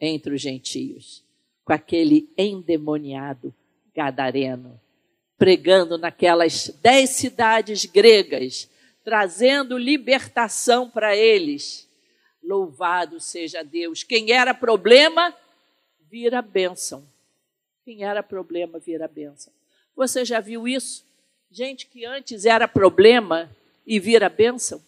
entre 0.00 0.34
os 0.34 0.40
gentios, 0.40 1.24
com 1.64 1.72
aquele 1.72 2.32
endemoniado 2.36 3.54
gadareno, 3.94 4.80
pregando 5.36 5.98
naquelas 5.98 6.68
dez 6.80 7.10
cidades 7.10 7.84
gregas, 7.84 8.68
trazendo 9.02 9.76
libertação 9.76 10.88
para 10.88 11.16
eles. 11.16 11.88
Louvado 12.42 13.20
seja 13.20 13.62
Deus. 13.62 14.02
Quem 14.02 14.32
era 14.32 14.54
problema, 14.54 15.34
vira 16.10 16.40
bênção. 16.40 17.06
Quem 17.84 18.04
era 18.04 18.22
problema, 18.22 18.78
vira 18.78 19.08
bênção. 19.08 19.52
Você 19.96 20.24
já 20.24 20.40
viu 20.40 20.66
isso? 20.66 21.04
Gente 21.50 21.86
que 21.86 22.04
antes 22.04 22.44
era 22.44 22.66
problema 22.66 23.50
e 23.86 24.00
vira 24.00 24.28
bênção? 24.28 24.82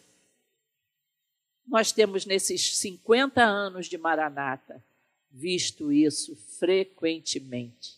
Nós 1.67 1.93
temos 1.93 2.25
nesses 2.25 2.77
50 2.79 3.43
anos 3.43 3.87
de 3.87 3.99
Maranata 3.99 4.83
visto 5.31 5.93
isso 5.93 6.35
frequentemente. 6.59 7.96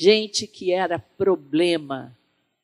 Gente 0.00 0.46
que 0.46 0.70
era 0.70 0.96
problema, 0.96 2.16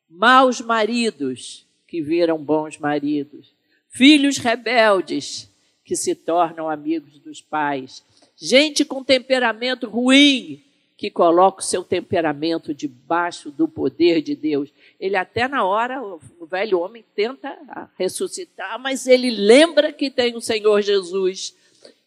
maus 0.09 0.61
maridos 0.61 1.65
que 1.85 2.01
viram 2.01 2.41
bons 2.41 2.77
maridos, 2.77 3.53
filhos 3.89 4.37
rebeldes 4.37 5.51
que 5.83 5.97
se 5.97 6.15
tornam 6.15 6.69
amigos 6.69 7.19
dos 7.19 7.41
pais. 7.41 8.05
Gente 8.37 8.85
com 8.85 9.03
temperamento 9.03 9.89
ruim 9.89 10.63
que 10.95 11.11
coloca 11.11 11.59
o 11.59 11.65
seu 11.65 11.83
temperamento 11.83 12.73
debaixo 12.73 13.51
do 13.51 13.67
poder 13.67 14.21
de 14.21 14.33
Deus. 14.33 14.69
Ele 14.97 15.17
até 15.17 15.45
na 15.45 15.65
hora, 15.65 16.01
o 16.01 16.45
velho 16.45 16.79
homem 16.79 17.03
tenta 17.13 17.89
ressuscitar, 17.99 18.79
mas 18.79 19.07
ele 19.07 19.29
lembra 19.29 19.91
que 19.91 20.09
tem 20.09 20.37
o 20.37 20.41
Senhor 20.41 20.81
Jesus 20.81 21.53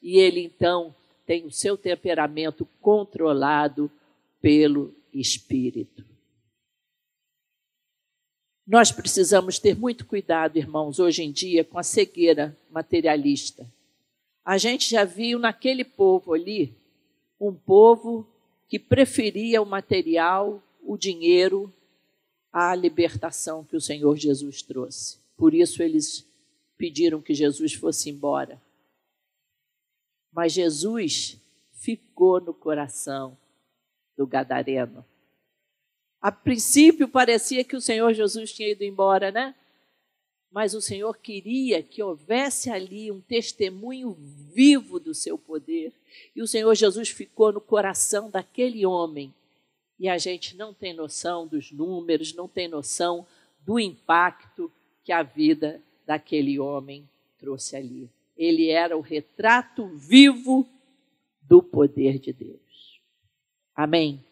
e 0.02 0.18
ele 0.18 0.40
então 0.40 0.94
tem 1.26 1.44
o 1.44 1.52
seu 1.52 1.76
temperamento 1.76 2.66
controlado 2.80 3.90
pelo 4.40 4.96
Espírito. 5.20 6.04
Nós 8.66 8.92
precisamos 8.92 9.58
ter 9.58 9.74
muito 9.74 10.04
cuidado, 10.04 10.58
irmãos, 10.58 10.98
hoje 10.98 11.22
em 11.22 11.32
dia, 11.32 11.64
com 11.64 11.78
a 11.78 11.82
cegueira 11.82 12.56
materialista. 12.70 13.66
A 14.44 14.58
gente 14.58 14.90
já 14.90 15.04
viu 15.04 15.38
naquele 15.38 15.84
povo 15.84 16.34
ali 16.34 16.74
um 17.40 17.54
povo 17.54 18.26
que 18.68 18.78
preferia 18.78 19.62
o 19.62 19.66
material, 19.66 20.62
o 20.82 20.98
dinheiro, 20.98 21.72
à 22.52 22.74
libertação 22.74 23.64
que 23.64 23.76
o 23.76 23.80
Senhor 23.80 24.16
Jesus 24.16 24.62
trouxe. 24.62 25.18
Por 25.36 25.54
isso 25.54 25.82
eles 25.82 26.26
pediram 26.76 27.20
que 27.20 27.32
Jesus 27.32 27.72
fosse 27.72 28.10
embora. 28.10 28.60
Mas 30.32 30.52
Jesus 30.52 31.38
ficou 31.72 32.40
no 32.40 32.52
coração 32.52 33.36
do 34.18 34.26
gadareno. 34.26 35.04
A 36.20 36.32
princípio 36.32 37.06
parecia 37.06 37.62
que 37.62 37.76
o 37.76 37.80
Senhor 37.80 38.12
Jesus 38.12 38.52
tinha 38.52 38.72
ido 38.72 38.82
embora, 38.82 39.30
né? 39.30 39.54
Mas 40.50 40.74
o 40.74 40.80
Senhor 40.80 41.16
queria 41.18 41.80
que 41.82 42.02
houvesse 42.02 42.68
ali 42.68 43.12
um 43.12 43.20
testemunho 43.20 44.16
vivo 44.52 44.98
do 44.98 45.14
seu 45.14 45.38
poder. 45.38 45.92
E 46.34 46.42
o 46.42 46.48
Senhor 46.48 46.74
Jesus 46.74 47.10
ficou 47.10 47.52
no 47.52 47.60
coração 47.60 48.28
daquele 48.28 48.84
homem. 48.84 49.32
E 50.00 50.08
a 50.08 50.18
gente 50.18 50.56
não 50.56 50.74
tem 50.74 50.92
noção 50.92 51.46
dos 51.46 51.70
números, 51.70 52.34
não 52.34 52.48
tem 52.48 52.66
noção 52.66 53.24
do 53.64 53.78
impacto 53.78 54.72
que 55.04 55.12
a 55.12 55.22
vida 55.22 55.80
daquele 56.04 56.58
homem 56.58 57.08
trouxe 57.38 57.76
ali. 57.76 58.10
Ele 58.36 58.70
era 58.70 58.96
o 58.96 59.00
retrato 59.00 59.86
vivo 59.86 60.66
do 61.42 61.62
poder 61.62 62.18
de 62.18 62.32
Deus. 62.32 62.67
Amém? 63.78 64.24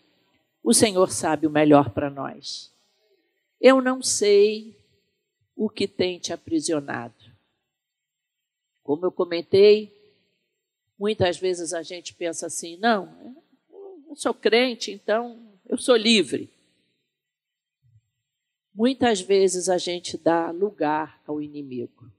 O 0.61 0.75
Senhor 0.75 1.09
sabe 1.09 1.47
o 1.47 1.51
melhor 1.51 1.91
para 1.91 2.11
nós. 2.11 2.75
Eu 3.61 3.81
não 3.81 4.03
sei 4.03 4.77
o 5.55 5.71
que 5.71 5.87
tem 5.87 6.19
te 6.19 6.33
aprisionado. 6.33 7.15
Como 8.83 9.07
eu 9.07 9.13
comentei, 9.13 9.97
muitas 10.99 11.39
vezes 11.39 11.73
a 11.73 11.81
gente 11.81 12.13
pensa 12.13 12.47
assim: 12.47 12.77
não, 12.79 13.41
eu 14.09 14.17
sou 14.17 14.35
crente, 14.35 14.91
então 14.91 15.57
eu 15.65 15.79
sou 15.79 15.95
livre. 15.95 16.51
Muitas 18.75 19.21
vezes 19.21 19.69
a 19.69 19.79
gente 19.79 20.19
dá 20.19 20.51
lugar 20.51 21.23
ao 21.25 21.41
inimigo. 21.41 22.11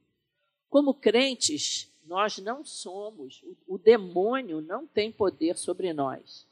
Como 0.69 0.93
crentes, 0.93 1.91
nós 2.05 2.37
não 2.37 2.63
somos, 2.63 3.43
o 3.67 3.77
demônio 3.77 4.61
não 4.61 4.87
tem 4.87 5.11
poder 5.11 5.57
sobre 5.57 5.91
nós, 5.91 6.47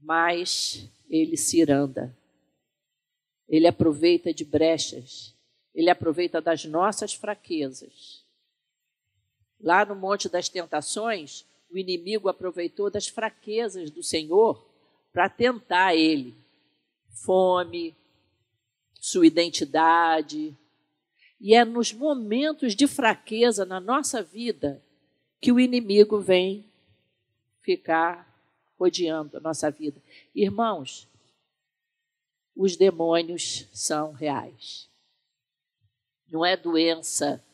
mas 0.00 0.88
ele 1.08 1.36
ciranda. 1.36 2.16
Ele 3.48 3.66
aproveita 3.66 4.32
de 4.32 4.44
brechas 4.44 5.34
ele 5.74 5.90
aproveita 5.90 6.40
das 6.40 6.64
nossas 6.64 7.14
fraquezas. 7.14 8.24
Lá 9.60 9.84
no 9.84 9.94
Monte 9.94 10.28
das 10.28 10.48
Tentações, 10.48 11.46
o 11.70 11.78
inimigo 11.78 12.28
aproveitou 12.28 12.90
das 12.90 13.06
fraquezas 13.06 13.90
do 13.90 14.02
Senhor 14.02 14.66
para 15.12 15.28
tentar 15.28 15.94
ele. 15.94 16.34
Fome, 17.08 17.94
sua 19.00 19.26
identidade. 19.26 20.56
E 21.40 21.54
é 21.54 21.64
nos 21.64 21.92
momentos 21.92 22.74
de 22.74 22.86
fraqueza 22.86 23.64
na 23.64 23.80
nossa 23.80 24.22
vida 24.22 24.82
que 25.40 25.52
o 25.52 25.60
inimigo 25.60 26.20
vem 26.20 26.64
ficar 27.62 28.29
rodeando 28.80 29.36
a 29.36 29.40
nossa 29.40 29.70
vida. 29.70 30.00
Irmãos, 30.34 31.06
os 32.56 32.76
demônios 32.76 33.66
são 33.74 34.12
reais. 34.12 34.88
Não 36.30 36.46
é 36.46 36.56
doença 36.56 37.44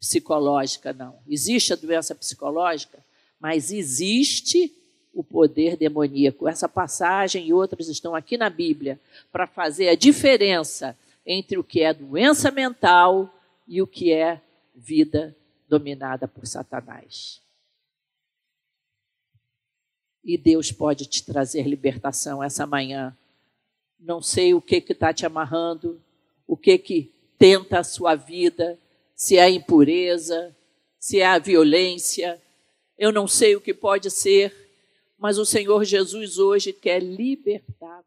psicológica, 0.00 0.92
não. 0.92 1.16
Existe 1.28 1.72
a 1.72 1.76
doença 1.76 2.16
psicológica, 2.16 2.98
mas 3.38 3.70
existe 3.70 4.74
o 5.14 5.22
poder 5.22 5.76
demoníaco. 5.76 6.48
Essa 6.48 6.68
passagem 6.68 7.46
e 7.46 7.52
outras 7.52 7.88
estão 7.88 8.14
aqui 8.14 8.36
na 8.36 8.50
Bíblia 8.50 8.98
para 9.30 9.46
fazer 9.46 9.88
a 9.88 9.94
diferença 9.94 10.98
entre 11.24 11.56
o 11.58 11.62
que 11.62 11.82
é 11.82 11.94
doença 11.94 12.50
mental 12.50 13.32
e 13.68 13.80
o 13.80 13.86
que 13.86 14.10
é 14.12 14.40
vida 14.74 15.36
dominada 15.68 16.26
por 16.26 16.46
Satanás. 16.46 17.41
E 20.24 20.38
Deus 20.38 20.70
pode 20.70 21.06
te 21.06 21.24
trazer 21.24 21.66
libertação 21.66 22.42
essa 22.42 22.66
manhã. 22.66 23.16
Não 23.98 24.20
sei 24.22 24.54
o 24.54 24.60
que 24.60 24.76
está 24.76 25.12
te 25.12 25.26
amarrando, 25.26 26.00
o 26.46 26.56
que, 26.56 26.78
que 26.78 27.12
tenta 27.38 27.80
a 27.80 27.84
sua 27.84 28.14
vida, 28.14 28.78
se 29.14 29.36
é 29.36 29.42
a 29.42 29.50
impureza, 29.50 30.54
se 30.98 31.20
é 31.20 31.26
a 31.26 31.38
violência. 31.38 32.40
Eu 32.96 33.10
não 33.10 33.26
sei 33.26 33.56
o 33.56 33.60
que 33.60 33.74
pode 33.74 34.10
ser, 34.10 34.54
mas 35.18 35.38
o 35.38 35.44
Senhor 35.44 35.84
Jesus 35.84 36.38
hoje 36.38 36.72
quer 36.72 37.02
libertar 37.02 38.02